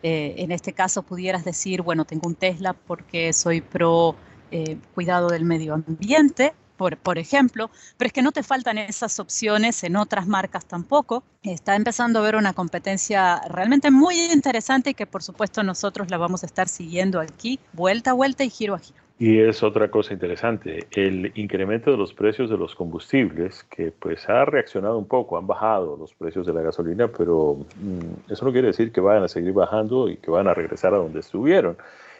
Eh, 0.04 0.36
en 0.38 0.52
este 0.52 0.72
caso 0.72 1.02
pudieras 1.02 1.44
decir, 1.44 1.82
bueno, 1.82 2.04
tengo 2.04 2.28
un 2.28 2.36
Tesla 2.36 2.72
porque 2.72 3.32
soy 3.32 3.60
pro 3.60 4.14
eh, 4.52 4.78
cuidado 4.94 5.28
del 5.28 5.44
medio 5.44 5.74
ambiente, 5.74 6.54
por, 6.76 7.18
ejemplo, 7.18 7.70
pero 7.96 8.06
es 8.06 8.12
que 8.12 8.22
no 8.22 8.32
te 8.32 8.42
faltan 8.42 8.78
esas 8.78 9.18
opciones 9.18 9.82
en 9.84 9.96
otras 9.96 10.26
marcas 10.26 10.66
tampoco. 10.66 11.24
Está 11.42 11.76
empezando 11.76 12.18
a 12.18 12.22
haber 12.22 12.36
una 12.36 12.52
competencia 12.52 13.40
realmente 13.48 13.90
muy 13.90 14.20
interesante 14.32 14.90
y 14.90 14.94
que 14.94 15.06
por 15.06 15.22
supuesto 15.22 15.62
nosotros 15.62 16.10
la 16.10 16.18
vamos 16.18 16.42
a 16.42 16.46
estar 16.46 16.68
siguiendo 16.68 17.20
aquí, 17.20 17.58
vuelta 17.72 18.10
a 18.10 18.14
vuelta 18.14 18.44
y 18.44 18.50
giro 18.50 18.74
a 18.74 18.78
giro. 18.78 19.06
Y 19.18 19.38
es 19.40 19.62
otra 19.62 19.90
cosa 19.90 20.12
interesante, 20.12 20.88
el 20.90 21.32
incremento 21.36 21.90
de 21.90 21.96
los 21.96 22.12
precios 22.12 22.50
de 22.50 22.58
los 22.58 22.74
combustibles, 22.74 23.64
que 23.64 23.90
pues 23.90 24.28
ha 24.28 24.44
reaccionado 24.44 24.98
un 24.98 25.06
poco, 25.06 25.38
han 25.38 25.46
bajado 25.46 25.96
los 25.96 26.12
precios 26.12 26.46
de 26.46 26.52
la 26.52 26.60
gasolina, 26.60 27.08
pero 27.08 27.56
mm, 27.80 28.30
eso 28.30 28.44
no 28.44 28.52
quiere 28.52 28.66
decir 28.66 28.92
que 28.92 29.00
vayan 29.00 29.24
a 29.24 29.28
seguir 29.28 29.54
bajando 29.54 30.10
y 30.10 30.18
que 30.18 30.30
van 30.30 30.48
a 30.48 30.52
regresar 30.52 30.92
a 30.92 30.98
donde 30.98 31.20
estuvieron. 31.20 31.78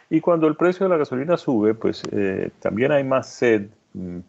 Y 0.09 0.21
cuando 0.21 0.47
el 0.47 0.55
precio 0.55 0.85
de 0.85 0.89
la 0.89 0.97
gasolina 0.97 1.37
sube, 1.37 1.75
pues 1.75 2.01
eh, 2.11 2.49
también 2.61 2.91
hay 2.91 3.03
más 3.03 3.29
sed 3.29 3.67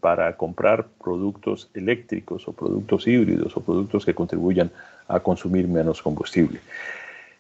para 0.01 0.37
comprar 0.37 0.87
productos 1.03 1.71
eléctricos 1.75 2.47
o 2.49 2.53
productos 2.53 3.07
híbridos 3.07 3.57
o 3.57 3.61
productos 3.61 4.05
que 4.05 4.15
contribuyan 4.15 4.71
a 5.09 5.21
consumir 5.21 5.69
menos 5.69 6.03
combustible. 6.03 6.61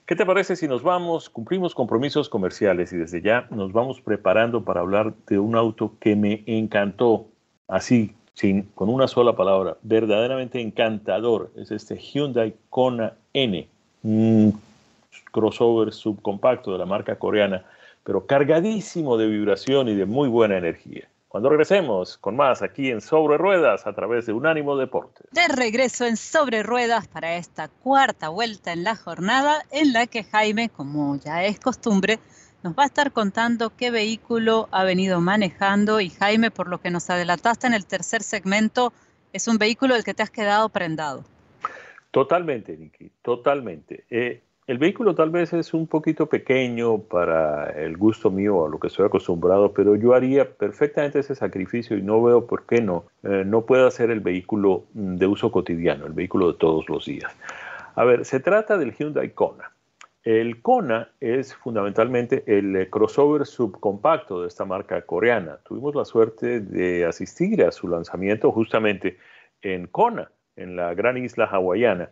¿Qué 0.07 0.17
te 0.17 0.25
parece 0.25 0.57
si 0.57 0.67
nos 0.67 0.83
vamos, 0.83 1.29
cumplimos 1.29 1.75
compromisos 1.75 2.31
comerciales 2.31 2.95
y 2.95 2.97
desde 2.97 3.21
ya 3.21 3.47
nos 3.51 3.73
vamos 3.73 4.01
preparando 4.01 4.65
para 4.65 4.81
hablar 4.81 5.13
de 5.27 5.39
un 5.39 5.55
auto 5.55 5.93
que 6.01 6.17
me 6.17 6.43
encantó, 6.47 7.27
así, 7.69 8.15
sin, 8.33 8.63
con 8.75 8.89
una 8.89 9.07
sola 9.07 9.37
palabra, 9.37 9.77
verdaderamente 9.83 10.63
encantador? 10.63 11.51
Es 11.57 11.71
este 11.71 11.99
Hyundai 11.99 12.55
Kona 12.71 13.13
N, 13.35 13.69
un 14.03 14.59
crossover 15.31 15.93
subcompacto 15.93 16.73
de 16.73 16.79
la 16.79 16.87
marca 16.87 17.17
coreana, 17.17 17.65
pero 18.03 18.25
cargadísimo 18.25 19.19
de 19.19 19.27
vibración 19.27 19.91
y 19.91 19.95
de 19.95 20.07
muy 20.07 20.31
buena 20.31 20.57
energía. 20.57 21.07
Cuando 21.29 21.51
regresemos 21.51 22.17
con 22.17 22.37
más 22.37 22.63
aquí 22.63 22.91
en 22.91 23.03
Sobre 23.03 23.37
Ruedas 23.37 23.87
a 23.87 23.93
través 23.93 24.25
de 24.25 24.33
Unánimo 24.33 24.79
Deportes. 24.79 25.27
De 25.31 25.47
regreso 25.49 26.07
en 26.07 26.17
Sobre 26.17 26.63
Ruedas 26.63 27.07
para 27.07 27.37
esta 27.37 27.69
cuarta 27.69 28.31
vuelta 28.31 28.73
en 28.73 28.83
la 28.83 28.97
jornada 28.97 29.63
en 29.71 29.93
la 29.93 30.07
que 30.07 30.25
Jaime, 30.25 30.71
como 30.71 31.17
ya 31.17 31.45
es 31.45 31.61
costumbre, 31.61 32.19
nos 32.63 32.73
va 32.73 32.85
a 32.85 32.87
estar 32.87 33.13
contando 33.13 33.77
qué 33.77 33.91
vehículo 33.91 34.69
ha 34.71 34.85
venido 34.85 35.21
manejando 35.21 36.01
y 36.01 36.09
Jaime, 36.09 36.51
por 36.51 36.67
lo 36.67 36.81
que 36.81 36.91
nos 36.91 37.11
adelantaste 37.11 37.67
en 37.67 37.75
el 37.75 37.85
tercer 37.85 38.23
segmento, 38.23 38.95
es 39.35 39.49
un 39.49 39.59
vehículo 39.59 39.95
del 39.95 40.05
que 40.05 40.15
te 40.15 40.23
has 40.23 40.31
quedado 40.31 40.71
prendado. 40.71 41.25
Totalmente, 42.11 42.75
Nicky, 42.75 43.13
totalmente. 43.21 44.07
Eh, 44.09 44.43
el 44.69 44.77
vehículo 44.77 45.15
tal 45.15 45.31
vez 45.31 45.55
es 45.55 45.73
un 45.73 45.87
poquito 45.87 46.27
pequeño 46.27 46.99
para 46.99 47.71
el 47.71 47.97
gusto 47.97 48.31
mío 48.31 48.67
a 48.67 48.69
lo 48.69 48.79
que 48.79 48.89
estoy 48.89 49.07
acostumbrado, 49.07 49.73
pero 49.73 49.97
yo 49.97 50.13
haría 50.13 50.47
perfectamente 50.47 51.21
ese 51.21 51.35
sacrificio 51.35 51.97
y 51.97 52.03
no 52.03 52.23
veo 52.23 52.47
por 52.47 52.67
qué 52.67 52.83
no. 52.83 53.07
Eh, 53.23 53.45
no 53.47 53.65
pueda 53.65 53.91
ser 53.91 54.11
el 54.11 54.21
vehículo 54.21 54.85
mm, 54.93 55.17
de 55.17 55.27
uso 55.27 55.51
cotidiano, 55.51 56.05
el 56.05 56.13
vehículo 56.13 56.53
de 56.53 56.59
todos 56.59 56.87
los 56.91 57.07
días. 57.07 57.35
A 57.95 58.05
ver, 58.05 58.27
se 58.27 58.41
trata 58.41 58.77
del 58.77 58.93
Hyundai 58.93 59.31
Kona. 59.31 59.73
El 60.23 60.61
Kona 60.61 61.09
es 61.19 61.55
fundamentalmente 61.55 62.45
el 62.47 62.77
eh, 62.77 62.91
crossover 62.91 63.47
subcompacto 63.47 64.43
de 64.43 64.49
esta 64.49 64.67
marca 64.67 65.01
coreana. 65.01 65.61
Tuvimos 65.65 65.95
la 65.95 66.05
suerte 66.05 66.61
de 66.61 67.07
asistir 67.07 67.65
a 67.65 67.73
su 67.73 67.89
lanzamiento 67.89 68.53
justamente 68.53 69.17
en 69.63 69.87
Kona, 69.87 70.31
en 70.57 70.77
la 70.77 70.93
gran 70.93 71.17
isla 71.17 71.47
hawaiana 71.47 72.11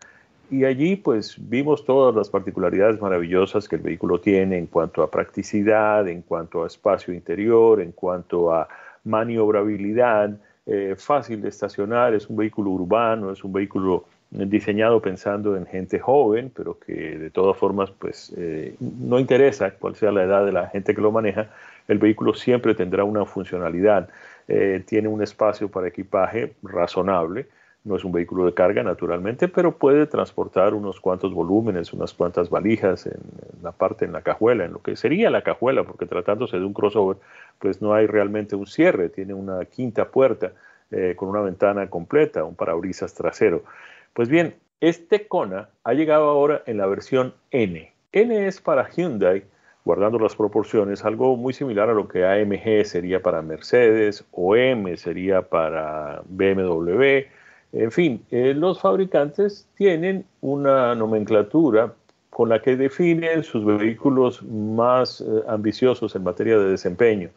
y 0.50 0.64
allí 0.64 0.96
pues 0.96 1.36
vimos 1.38 1.84
todas 1.84 2.14
las 2.14 2.30
particularidades 2.30 3.00
maravillosas 3.00 3.68
que 3.68 3.76
el 3.76 3.82
vehículo 3.82 4.20
tiene 4.20 4.58
en 4.58 4.66
cuanto 4.66 5.02
a 5.02 5.10
practicidad, 5.10 6.06
en 6.08 6.22
cuanto 6.22 6.64
a 6.64 6.66
espacio 6.66 7.12
interior, 7.12 7.80
en 7.80 7.92
cuanto 7.92 8.52
a 8.52 8.68
maniobrabilidad, 9.04 10.38
eh, 10.66 10.94
fácil 10.98 11.42
de 11.42 11.48
estacionar, 11.48 12.14
es 12.14 12.28
un 12.28 12.36
vehículo 12.36 12.70
urbano, 12.70 13.30
es 13.30 13.44
un 13.44 13.52
vehículo 13.52 14.04
diseñado 14.30 15.00
pensando 15.00 15.56
en 15.56 15.66
gente 15.66 15.98
joven, 15.98 16.50
pero 16.54 16.78
que 16.78 16.92
de 16.92 17.30
todas 17.30 17.56
formas 17.56 17.90
pues 17.92 18.32
eh, 18.36 18.74
no 18.80 19.18
interesa 19.18 19.70
cuál 19.70 19.94
sea 19.94 20.10
la 20.10 20.24
edad 20.24 20.44
de 20.44 20.52
la 20.52 20.68
gente 20.68 20.94
que 20.94 21.00
lo 21.00 21.12
maneja, 21.12 21.48
el 21.86 21.98
vehículo 21.98 22.34
siempre 22.34 22.74
tendrá 22.74 23.04
una 23.04 23.24
funcionalidad, 23.24 24.08
eh, 24.48 24.82
tiene 24.84 25.08
un 25.08 25.22
espacio 25.22 25.68
para 25.70 25.88
equipaje 25.88 26.54
razonable, 26.62 27.46
no 27.86 27.94
es 27.94 28.04
un 28.04 28.10
vehículo 28.10 28.44
de 28.44 28.52
carga, 28.52 28.82
naturalmente, 28.82 29.46
pero 29.46 29.78
puede 29.78 30.06
transportar 30.06 30.74
unos 30.74 31.00
cuantos 31.00 31.32
volúmenes, 31.32 31.92
unas 31.92 32.12
cuantas 32.12 32.50
valijas 32.50 33.06
en, 33.06 33.20
la 33.62 33.70
parte, 33.70 34.04
en 34.04 34.12
la 34.12 34.22
cajuela, 34.22 34.64
en 34.64 34.72
lo 34.72 34.82
que 34.82 34.96
sería 34.96 35.30
la 35.30 35.42
cajuela, 35.42 35.84
porque 35.84 36.04
tratándose 36.04 36.58
de 36.58 36.64
un 36.64 36.72
crossover, 36.72 37.16
pues 37.60 37.80
no 37.80 37.94
hay 37.94 38.06
realmente 38.08 38.56
un 38.56 38.66
cierre, 38.66 39.08
tiene 39.08 39.34
una 39.34 39.64
quinta 39.66 40.08
puerta 40.08 40.50
eh, 40.90 41.14
con 41.16 41.28
una 41.28 41.40
ventana 41.40 41.88
completa, 41.88 42.42
un 42.42 42.56
parabrisas 42.56 43.14
trasero. 43.14 43.62
Pues 44.12 44.28
bien, 44.28 44.56
este 44.80 45.28
Kona 45.28 45.68
ha 45.84 45.94
llegado 45.94 46.24
ahora 46.24 46.62
en 46.66 46.78
la 46.78 46.86
versión 46.86 47.34
N. 47.52 47.92
N 48.10 48.46
es 48.48 48.60
para 48.60 48.90
Hyundai, 48.90 49.44
guardando 49.84 50.18
las 50.18 50.34
proporciones, 50.34 51.04
algo 51.04 51.36
muy 51.36 51.52
similar 51.52 51.88
a 51.88 51.94
lo 51.94 52.08
que 52.08 52.26
AMG 52.26 52.84
sería 52.84 53.22
para 53.22 53.42
Mercedes 53.42 54.24
o 54.32 54.56
M 54.56 54.96
sería 54.96 55.42
para 55.42 56.22
BMW 56.28 57.28
en 57.78 57.90
fin, 57.90 58.24
eh, 58.30 58.54
los 58.54 58.80
fabricantes 58.80 59.68
tienen 59.76 60.24
una 60.40 60.94
nomenclatura 60.94 61.92
con 62.30 62.48
la 62.48 62.60
que 62.60 62.76
definen 62.76 63.42
sus 63.44 63.64
vehículos 63.64 64.42
más 64.42 65.20
eh, 65.20 65.24
ambiciosos 65.48 66.14
en 66.16 66.22
materia 66.22 66.58
de 66.58 66.70
desempeño. 66.70 67.30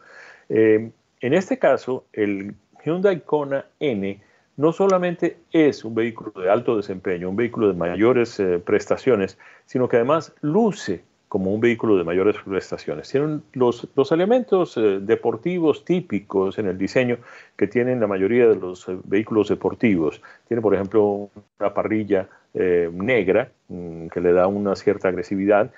Eh, 0.48 0.90
en 1.20 1.34
este 1.34 1.58
caso, 1.58 2.04
el 2.12 2.54
Hyundai 2.84 3.20
Kona 3.20 3.66
N 3.80 4.20
no 4.56 4.72
solamente 4.72 5.38
es 5.52 5.84
un 5.84 5.94
vehículo 5.94 6.32
de 6.40 6.50
alto 6.50 6.76
desempeño, 6.76 7.30
un 7.30 7.36
vehículo 7.36 7.68
de 7.68 7.74
mayores 7.74 8.42
prestaciones, 8.64 9.38
sino 9.64 9.88
que 9.88 9.96
además 9.96 10.34
luce 10.42 11.02
como 11.30 11.54
un 11.54 11.60
vehículo 11.60 11.96
de 11.96 12.02
mayores 12.02 12.34
prestaciones. 12.44 13.08
Tienen 13.08 13.44
los, 13.52 13.86
los 13.94 14.10
elementos 14.10 14.76
eh, 14.76 14.98
deportivos 15.00 15.84
típicos 15.84 16.58
en 16.58 16.66
el 16.66 16.76
diseño 16.76 17.18
que 17.56 17.68
tienen 17.68 18.00
la 18.00 18.08
mayoría 18.08 18.48
de 18.48 18.56
los 18.56 18.88
eh, 18.88 18.96
vehículos 19.04 19.48
deportivos. 19.48 20.20
Tiene, 20.48 20.60
por 20.60 20.74
ejemplo, 20.74 21.30
una 21.60 21.72
parrilla 21.72 22.28
eh, 22.52 22.90
negra 22.92 23.48
mm, 23.68 24.08
que 24.08 24.20
le 24.20 24.32
da 24.32 24.48
una 24.48 24.74
cierta 24.74 25.06
agresividad. 25.06 25.70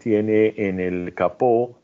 tiene 0.00 0.52
en 0.56 0.78
el 0.80 1.14
capó 1.14 1.78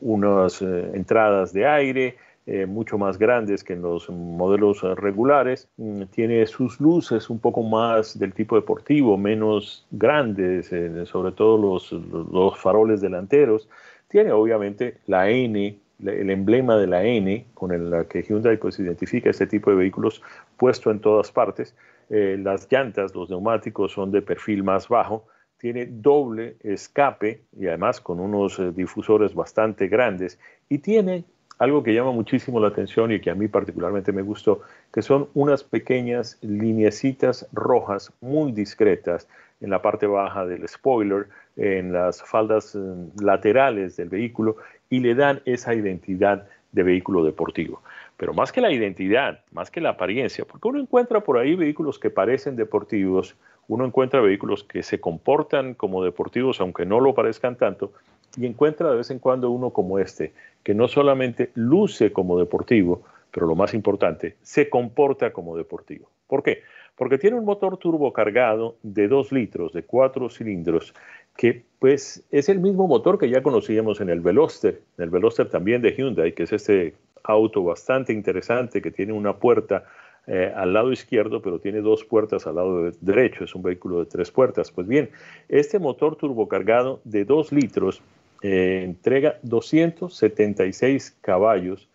unas 0.00 0.62
entradas 0.62 1.52
de 1.52 1.66
aire, 1.66 2.16
eh, 2.50 2.64
mucho 2.64 2.96
más 2.96 3.18
grandes 3.18 3.62
que 3.62 3.74
en 3.74 3.82
los 3.82 4.08
modelos 4.08 4.80
regulares. 4.96 5.68
Mm, 5.76 6.04
tiene 6.04 6.46
sus 6.46 6.80
luces 6.80 7.28
un 7.28 7.38
poco 7.40 7.62
más 7.62 8.18
del 8.18 8.32
tipo 8.32 8.56
deportivo, 8.56 9.18
menos 9.18 9.86
grandes, 9.90 10.72
eh, 10.72 11.04
sobre 11.04 11.32
todo 11.32 11.58
los, 11.58 11.92
los, 11.92 12.58
faroles 12.58 13.02
delanteros. 13.02 13.68
Tiene 14.08 14.32
obviamente 14.32 14.96
la 15.06 15.28
N, 15.28 15.78
el 16.02 16.30
emblema 16.30 16.78
de 16.78 16.86
la 16.86 17.04
N 17.04 17.44
con 17.52 17.70
el 17.70 18.06
que 18.08 18.22
Hyundai 18.22 18.56
pues, 18.56 18.78
identifica 18.78 19.28
este 19.28 19.46
tipo 19.46 19.68
de 19.70 19.76
vehículos 19.76 20.22
puesto 20.56 20.90
en 20.90 21.00
todas 21.00 21.30
partes. 21.30 21.76
Eh, 22.08 22.38
las 22.42 22.66
llantas, 22.72 23.14
los 23.14 23.28
neumáticos 23.28 23.92
son 23.92 24.10
de 24.10 24.22
perfil 24.22 24.64
más 24.64 24.88
bajo, 24.88 25.26
tiene 25.58 25.84
doble 25.84 26.56
escape 26.60 27.42
y 27.58 27.66
además 27.66 28.00
con 28.00 28.20
unos 28.20 28.58
eh, 28.58 28.72
difusores 28.72 29.34
bastante 29.34 29.88
grandes 29.88 30.38
y 30.70 30.78
tiene 30.78 31.24
algo 31.58 31.82
que 31.82 31.92
llama 31.92 32.12
muchísimo 32.12 32.60
la 32.60 32.68
atención 32.68 33.12
y 33.12 33.20
que 33.20 33.30
a 33.30 33.34
mí 33.34 33.48
particularmente 33.48 34.12
me 34.12 34.22
gustó, 34.22 34.62
que 34.92 35.02
son 35.02 35.28
unas 35.34 35.64
pequeñas 35.64 36.38
lineecitas 36.40 37.48
rojas 37.52 38.12
muy 38.20 38.52
discretas 38.52 39.28
en 39.60 39.70
la 39.70 39.82
parte 39.82 40.06
baja 40.06 40.46
del 40.46 40.68
spoiler, 40.68 41.26
en 41.56 41.92
las 41.92 42.22
faldas 42.22 42.76
eh, 42.76 42.78
laterales 43.20 43.96
del 43.96 44.08
vehículo 44.08 44.56
y 44.88 45.00
le 45.00 45.14
dan 45.14 45.40
esa 45.44 45.74
identidad 45.74 46.46
de 46.72 46.82
vehículo 46.82 47.24
deportivo. 47.24 47.82
Pero 48.16 48.34
más 48.34 48.52
que 48.52 48.60
la 48.60 48.70
identidad, 48.70 49.40
más 49.52 49.70
que 49.70 49.80
la 49.80 49.90
apariencia, 49.90 50.44
porque 50.44 50.68
uno 50.68 50.80
encuentra 50.80 51.20
por 51.20 51.38
ahí 51.38 51.54
vehículos 51.54 51.98
que 51.98 52.10
parecen 52.10 52.56
deportivos, 52.56 53.36
uno 53.68 53.84
encuentra 53.84 54.20
vehículos 54.20 54.64
que 54.64 54.82
se 54.82 55.00
comportan 55.00 55.74
como 55.74 56.02
deportivos, 56.04 56.60
aunque 56.60 56.86
no 56.86 57.00
lo 57.00 57.14
parezcan 57.14 57.56
tanto, 57.56 57.92
y 58.36 58.46
encuentra 58.46 58.90
de 58.90 58.96
vez 58.96 59.10
en 59.10 59.18
cuando 59.18 59.50
uno 59.50 59.70
como 59.70 59.98
este, 59.98 60.32
que 60.62 60.74
no 60.74 60.88
solamente 60.88 61.50
luce 61.54 62.12
como 62.12 62.38
deportivo, 62.38 63.02
pero 63.30 63.46
lo 63.46 63.54
más 63.54 63.74
importante, 63.74 64.36
se 64.42 64.68
comporta 64.68 65.32
como 65.32 65.56
deportivo. 65.56 66.10
¿Por 66.26 66.42
qué? 66.42 66.62
Porque 66.96 67.18
tiene 67.18 67.36
un 67.36 67.44
motor 67.44 67.76
turbo 67.76 68.12
cargado 68.12 68.76
de 68.82 69.08
2 69.08 69.32
litros, 69.32 69.72
de 69.72 69.84
4 69.84 70.28
cilindros, 70.30 70.94
que 71.36 71.62
pues 71.78 72.24
es 72.30 72.48
el 72.48 72.58
mismo 72.58 72.88
motor 72.88 73.18
que 73.18 73.30
ya 73.30 73.42
conocíamos 73.42 74.00
en 74.00 74.08
el 74.08 74.20
Veloster, 74.20 74.80
en 74.96 75.04
el 75.04 75.10
Veloster 75.10 75.48
también 75.48 75.80
de 75.82 75.94
Hyundai, 75.94 76.32
que 76.32 76.42
es 76.42 76.52
este 76.52 76.94
auto 77.22 77.62
bastante 77.62 78.12
interesante 78.12 78.82
que 78.82 78.90
tiene 78.90 79.12
una 79.12 79.36
puerta 79.36 79.84
eh, 80.26 80.52
al 80.54 80.72
lado 80.72 80.92
izquierdo, 80.92 81.40
pero 81.40 81.58
tiene 81.58 81.80
dos 81.80 82.04
puertas 82.04 82.46
al 82.46 82.56
lado 82.56 82.90
derecho, 83.00 83.44
es 83.44 83.54
un 83.54 83.62
vehículo 83.62 84.00
de 84.00 84.06
tres 84.06 84.30
puertas. 84.30 84.70
Pues 84.70 84.86
bien, 84.86 85.10
este 85.48 85.78
motor 85.78 86.16
turbocargado 86.16 87.00
de 87.04 87.24
2 87.24 87.52
litros 87.52 88.02
eh, 88.42 88.82
entrega 88.84 89.38
276 89.42 91.16
caballos 91.20 91.88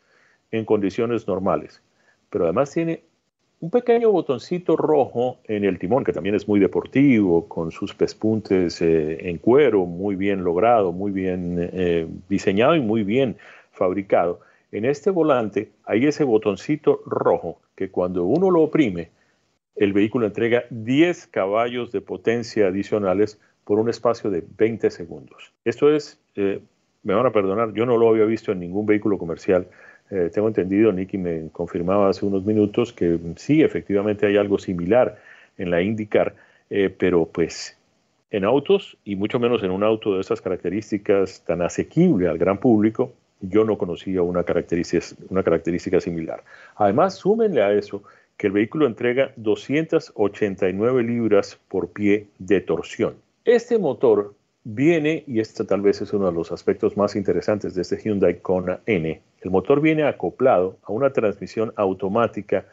en 0.51 0.65
condiciones 0.65 1.27
normales, 1.27 1.81
pero 2.29 2.45
además 2.45 2.71
tiene 2.71 3.03
un 3.59 3.69
pequeño 3.69 4.11
botoncito 4.11 4.75
rojo 4.75 5.39
en 5.45 5.63
el 5.63 5.79
timón, 5.79 6.03
que 6.03 6.11
también 6.11 6.35
es 6.35 6.47
muy 6.47 6.59
deportivo, 6.59 7.47
con 7.47 7.71
sus 7.71 7.93
pespuntes 7.93 8.81
eh, 8.81 9.29
en 9.29 9.37
cuero, 9.37 9.85
muy 9.85 10.15
bien 10.15 10.43
logrado, 10.43 10.91
muy 10.91 11.11
bien 11.11 12.19
diseñado 12.27 12.75
y 12.75 12.81
muy 12.81 13.03
bien 13.03 13.37
fabricado. 13.71 14.41
En 14.73 14.85
este 14.85 15.11
volante 15.11 15.69
hay 15.85 16.07
ese 16.07 16.23
botoncito 16.23 17.01
rojo 17.05 17.61
que 17.75 17.89
cuando 17.89 18.25
uno 18.25 18.51
lo 18.51 18.63
oprime, 18.63 19.11
el 19.75 19.93
vehículo 19.93 20.25
entrega 20.25 20.65
10 20.69 21.27
caballos 21.27 21.91
de 21.91 22.01
potencia 22.01 22.67
adicionales 22.67 23.39
por 23.63 23.79
un 23.79 23.89
espacio 23.89 24.29
de 24.29 24.43
20 24.57 24.89
segundos. 24.89 25.53
Esto 25.63 25.93
es, 25.93 26.19
eh, 26.35 26.61
me 27.03 27.13
van 27.13 27.25
a 27.25 27.31
perdonar, 27.31 27.73
yo 27.73 27.85
no 27.85 27.97
lo 27.97 28.09
había 28.09 28.25
visto 28.25 28.51
en 28.51 28.59
ningún 28.59 28.85
vehículo 28.85 29.17
comercial. 29.17 29.67
Eh, 30.09 30.29
tengo 30.33 30.47
entendido, 30.47 30.91
Nicky 30.91 31.17
me 31.17 31.49
confirmaba 31.51 32.09
hace 32.09 32.25
unos 32.25 32.45
minutos 32.45 32.93
que 32.93 33.17
sí, 33.37 33.61
efectivamente 33.61 34.25
hay 34.25 34.37
algo 34.37 34.57
similar 34.57 35.17
en 35.57 35.71
la 35.71 35.81
IndyCar, 35.81 36.35
eh, 36.69 36.93
pero 36.95 37.25
pues 37.25 37.77
en 38.31 38.43
autos 38.45 38.97
y 39.05 39.15
mucho 39.15 39.39
menos 39.39 39.63
en 39.63 39.71
un 39.71 39.83
auto 39.83 40.15
de 40.15 40.21
esas 40.21 40.41
características 40.41 41.43
tan 41.45 41.61
asequible 41.61 42.27
al 42.27 42.37
gran 42.37 42.57
público, 42.57 43.13
yo 43.41 43.63
no 43.63 43.77
conocía 43.77 44.21
una 44.21 44.43
característica, 44.43 45.05
una 45.29 45.43
característica 45.43 45.99
similar. 45.99 46.43
Además, 46.75 47.15
súmenle 47.15 47.61
a 47.61 47.73
eso 47.73 48.03
que 48.37 48.47
el 48.47 48.53
vehículo 48.53 48.87
entrega 48.87 49.31
289 49.35 51.03
libras 51.03 51.59
por 51.67 51.89
pie 51.89 52.27
de 52.39 52.61
torsión. 52.61 53.15
Este 53.45 53.77
motor 53.77 54.35
viene, 54.63 55.25
y 55.27 55.41
este 55.41 55.65
tal 55.65 55.81
vez 55.81 56.01
es 56.01 56.13
uno 56.13 56.27
de 56.27 56.31
los 56.31 56.53
aspectos 56.53 56.95
más 56.95 57.17
interesantes 57.17 57.75
de 57.75 57.81
este 57.81 57.97
Hyundai 57.97 58.39
Kona 58.39 58.79
N, 58.85 59.21
el 59.41 59.51
motor 59.51 59.81
viene 59.81 60.03
acoplado 60.03 60.77
a 60.83 60.93
una 60.93 61.09
transmisión 61.11 61.73
automática 61.75 62.65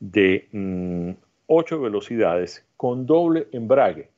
de 0.00 0.48
8 1.46 1.78
mm, 1.78 1.82
velocidades 1.82 2.64
con 2.78 3.04
doble 3.04 3.48
embrague. 3.52 4.08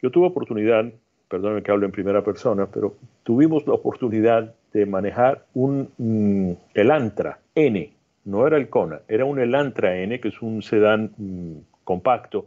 Yo 0.00 0.10
tuve 0.10 0.28
oportunidad, 0.28 0.90
perdónenme 1.28 1.62
que 1.62 1.70
hable 1.70 1.84
en 1.84 1.92
primera 1.92 2.24
persona, 2.24 2.66
pero 2.66 2.96
tuvimos 3.22 3.66
la 3.66 3.74
oportunidad 3.74 4.54
de 4.72 4.86
manejar 4.86 5.44
un 5.52 5.90
mm, 5.98 6.52
Elantra 6.72 7.40
N, 7.54 7.92
no 8.24 8.46
era 8.46 8.56
el 8.56 8.70
Kona, 8.70 9.02
era 9.06 9.26
un 9.26 9.38
Elantra 9.38 9.98
N, 9.98 10.18
que 10.18 10.28
es 10.28 10.40
un 10.40 10.62
sedán 10.62 11.12
mm, 11.18 11.56
compacto, 11.84 12.46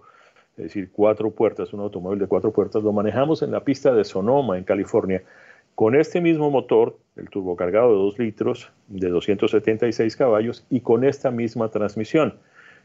es 0.57 0.63
decir, 0.63 0.89
cuatro 0.91 1.31
puertas, 1.31 1.73
un 1.73 1.81
automóvil 1.81 2.19
de 2.19 2.27
cuatro 2.27 2.51
puertas, 2.51 2.83
lo 2.83 2.93
manejamos 2.93 3.41
en 3.41 3.51
la 3.51 3.63
pista 3.63 3.93
de 3.93 4.03
Sonoma, 4.03 4.57
en 4.57 4.63
California, 4.63 5.21
con 5.75 5.95
este 5.95 6.21
mismo 6.21 6.49
motor, 6.49 6.97
el 7.17 7.29
turbocargado 7.29 7.89
de 7.89 7.95
2 7.95 8.19
litros, 8.19 8.71
de 8.87 9.09
276 9.09 10.15
caballos, 10.15 10.65
y 10.69 10.79
con 10.79 11.03
esta 11.03 11.31
misma 11.31 11.69
transmisión. 11.69 12.35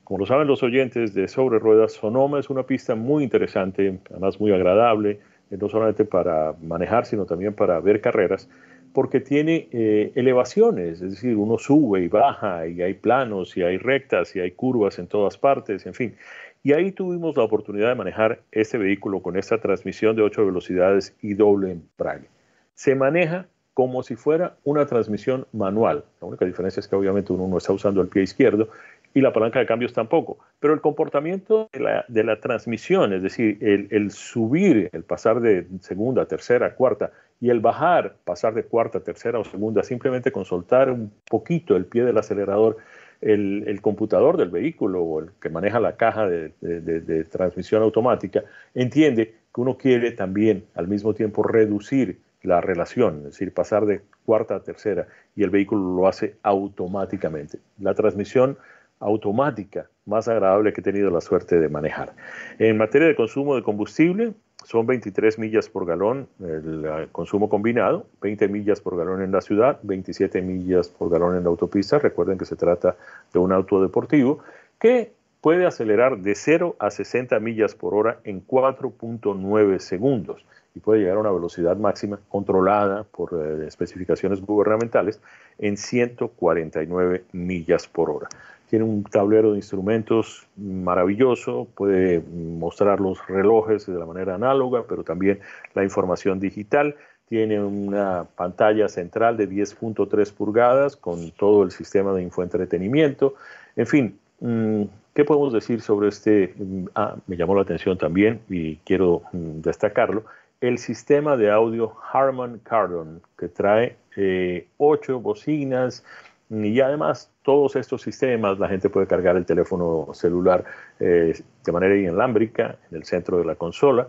Como 0.03 0.19
lo 0.19 0.27
saben 0.27 0.49
los 0.49 0.65
oyentes 0.65 1.15
de 1.15 1.29
Sobre 1.29 1.61
Ruedas, 1.61 1.93
Sonoma 1.93 2.41
es 2.41 2.51
una 2.51 2.65
pista 2.65 2.97
muy 2.97 3.23
interesante, 3.23 4.01
además 4.11 4.41
muy 4.41 4.53
agradable, 4.53 5.21
eh, 5.53 5.57
no 5.61 5.69
solamente 5.69 6.05
para 6.05 6.55
manejar, 6.61 7.07
sino 7.07 7.27
también 7.27 7.55
para 7.55 7.79
ver 7.79 8.01
carreras 8.01 8.49
porque 8.93 9.21
tiene 9.21 9.69
eh, 9.71 10.13
elevaciones, 10.15 11.01
es 11.01 11.11
decir, 11.13 11.37
uno 11.37 11.59
sube 11.59 12.03
y 12.03 12.09
baja 12.09 12.67
y 12.67 12.83
hay 12.83 12.95
planos 12.95 13.57
y 13.57 13.63
hay 13.63 13.79
rectas 13.79 14.35
y 14.35 14.41
hay 14.41 14.51
curvas 14.53 14.99
en 14.99 15.07
todas 15.07 15.39
partes, 15.39 15.87
en 15.87 15.95
fin. 15.95 16.17
Y 16.63 16.73
ahí 16.75 16.93
tuvimos 16.93 17.37
la 17.37 17.45
oportunidad 17.45 17.89
de 17.89 17.95
manejar 17.95 18.41
este 18.53 18.77
vehículo 18.77 19.23
con 19.23 19.37
esta 19.37 19.59
transmisión 19.59 20.15
de 20.15 20.23
8 20.23 20.45
velocidades 20.45 21.17
y 21.23 21.35
doble 21.35 21.73
embrague. 21.73 22.29
Se 22.75 22.95
maneja 22.95 23.47
como 23.73 24.03
si 24.03 24.15
fuera 24.17 24.57
una 24.65 24.85
transmisión 24.85 25.47
manual. 25.53 26.05
La 26.21 26.29
única 26.29 26.45
diferencia 26.45 26.81
es 26.81 26.89
que 26.89 26.97
obviamente 26.97 27.33
uno 27.33 27.49
no 27.49 27.57
está 27.57 27.73
usando 27.73 28.03
el 28.03 28.09
pie 28.09 28.25
izquierdo 28.25 28.69
y 29.15 29.23
la 29.23 29.33
palanca 29.33 29.59
de 29.59 29.65
cambios 29.65 29.95
tampoco. 29.95 30.39
Pero 30.59 30.75
el 30.75 30.83
comportamiento 30.83 31.71
de 31.73 32.25
la, 32.25 32.41
transmisión, 32.41 33.15
es 33.15 33.23
decir, 33.23 33.57
el, 33.63 33.89
el, 33.91 34.11
subir, 34.11 34.91
el 34.93 35.05
pasar 35.05 35.41
de 35.41 35.67
segunda, 35.81 36.27
tercera, 36.27 36.75
cuarta 36.75 37.11
y 37.41 37.49
el 37.49 37.61
bajar, 37.61 38.17
pasar 38.25 38.53
de 38.53 38.65
cuarta, 38.65 39.01
tercera 39.01 39.39
o 39.39 39.45
segunda, 39.45 39.83
simplemente 39.83 40.31
con 40.31 40.45
soltar 40.45 40.91
un 40.91 41.11
poquito 41.29 41.75
el 41.75 41.87
pie 41.87 42.05
del 42.05 42.19
acelerador, 42.19 42.77
el, 43.21 43.81
computador 43.83 44.37
del 44.37 44.51
vehículo 44.51 45.03
o 45.03 45.21
el 45.21 45.31
que 45.41 45.51
maneja 45.51 45.81
la 45.81 45.97
caja 45.97 46.27
de, 46.29 47.27
transmisión 47.31 47.83
automática, 47.83 48.43
entiende 48.75 49.35
que 49.55 49.61
uno 49.61 49.77
quiere 49.77 50.13
también 50.13 50.65
al 50.75 50.89
mismo 50.89 51.15
tiempo 51.15 51.43
reducir 51.43 52.21
la 52.43 52.61
relación, 52.61 53.19
es 53.19 53.25
decir, 53.25 53.53
pasar 53.53 53.85
de 53.85 54.01
cuarta 54.25 54.57
a 54.57 54.63
tercera, 54.63 55.07
y 55.37 55.43
el 55.43 55.51
vehículo 55.51 55.95
lo 55.95 56.09
hace 56.09 56.37
automáticamente. 56.43 57.59
La 57.79 57.95
transmisión 57.95 58.57
automática 58.99 59.89
más 60.07 60.29
agradable 60.29 60.73
que 60.73 60.81
he 60.81 60.85
tenido 60.85 61.11
la 61.11 61.21
suerte 61.21 61.59
de 61.59 61.69
manejar. 61.69 62.15
En 62.59 62.77
materia 62.77 63.09
de 63.09 63.17
consumo 63.17 63.57
de 63.57 63.63
combustible, 63.63 64.35
son 64.65 64.87
23 64.87 65.39
millas 65.39 65.69
por 65.69 65.87
galón 65.87 66.29
el 66.41 66.85
eh, 66.85 67.09
consumo 67.13 67.49
combinado, 67.49 68.07
20 68.21 68.49
millas 68.49 68.81
por 68.81 68.97
galón 68.97 69.23
en 69.23 69.33
la 69.33 69.41
ciudad, 69.41 69.81
27 69.83 70.43
millas 70.43 70.89
por 70.89 71.11
galón 71.11 71.37
en 71.37 71.45
la 71.45 71.51
autopista. 71.51 71.99
Recuerden 71.99 72.39
que 72.39 72.45
se 72.45 72.57
trata 72.57 72.97
de 73.33 73.39
un 73.39 73.53
auto 73.53 73.83
deportivo 73.83 74.41
que 74.79 75.13
puede 75.41 75.67
acelerar 75.67 76.19
de 76.19 76.35
0 76.35 76.77
a 76.79 76.91
60 76.91 77.39
millas 77.41 77.75
por 77.75 77.95
hora 77.95 78.19
en 78.25 78.47
4.9 78.47 79.79
segundos 79.79 80.45
y 80.75 80.81
puede 80.81 81.01
llegar 81.01 81.17
a 81.17 81.21
una 81.21 81.33
velocidad 81.33 81.77
máxima 81.77 82.21
controlada 82.29 83.05
por 83.05 83.33
eh, 83.35 83.67
especificaciones 83.67 84.41
gubernamentales 84.41 85.21
en 85.59 85.77
149 85.77 87.25
millas 87.33 87.89
por 87.89 88.11
hora 88.11 88.29
tiene 88.71 88.85
un 88.85 89.03
tablero 89.03 89.51
de 89.51 89.57
instrumentos 89.57 90.47
maravilloso, 90.57 91.67
puede 91.75 92.21
mostrar 92.21 93.01
los 93.01 93.19
relojes 93.27 93.85
de 93.85 93.99
la 93.99 94.07
manera 94.07 94.37
análoga, 94.37 94.85
pero 94.89 95.03
también 95.03 95.41
la 95.75 95.83
información 95.83 96.39
digital. 96.39 96.95
Tiene 97.29 97.61
una 97.61 98.27
pantalla 98.37 98.89
central 98.89 99.37
de 99.37 99.49
10.3 99.49 100.33
pulgadas 100.33 100.97
con 100.97 101.33
todo 101.33 101.65
el 101.65 101.73
sistema 101.73 102.13
de 102.13 102.23
infoentretenimiento. 102.23 103.35
En 103.75 103.87
fin, 103.89 104.19
mm, 104.39 104.83
¿qué 105.15 105.25
podemos 105.25 105.53
decir 105.53 105.81
sobre 105.81 106.09
este? 106.09 106.55
Mm, 106.57 106.85
ah, 106.95 107.17
me 107.27 107.37
llamó 107.37 107.57
la 107.57 107.63
atención 107.63 107.99
también 107.99 108.41
y 108.49 108.77
quiero 108.87 109.23
mm, 109.33 109.63
destacarlo. 109.63 110.27
El 110.61 110.79
sistema 110.79 111.37
de 111.37 111.51
audio 111.51 111.93
Harman 112.13 112.61
Kardon, 112.61 113.21
que 113.37 113.49
trae 113.49 113.97
eh, 114.17 114.69
ocho 114.77 115.19
bocinas, 115.19 116.05
y 116.51 116.81
además, 116.81 117.31
todos 117.51 117.75
estos 117.75 118.03
sistemas, 118.03 118.61
la 118.61 118.69
gente 118.69 118.89
puede 118.89 119.09
cargar 119.09 119.37
el 119.37 119.45
teléfono 119.45 120.11
celular 120.13 120.65
eh, 121.01 121.35
de 121.65 121.73
manera 121.73 121.97
inalámbrica 121.97 122.79
en 122.89 122.99
el 122.99 123.05
centro 123.05 123.39
de 123.39 123.45
la 123.45 123.57
consola. 123.57 124.07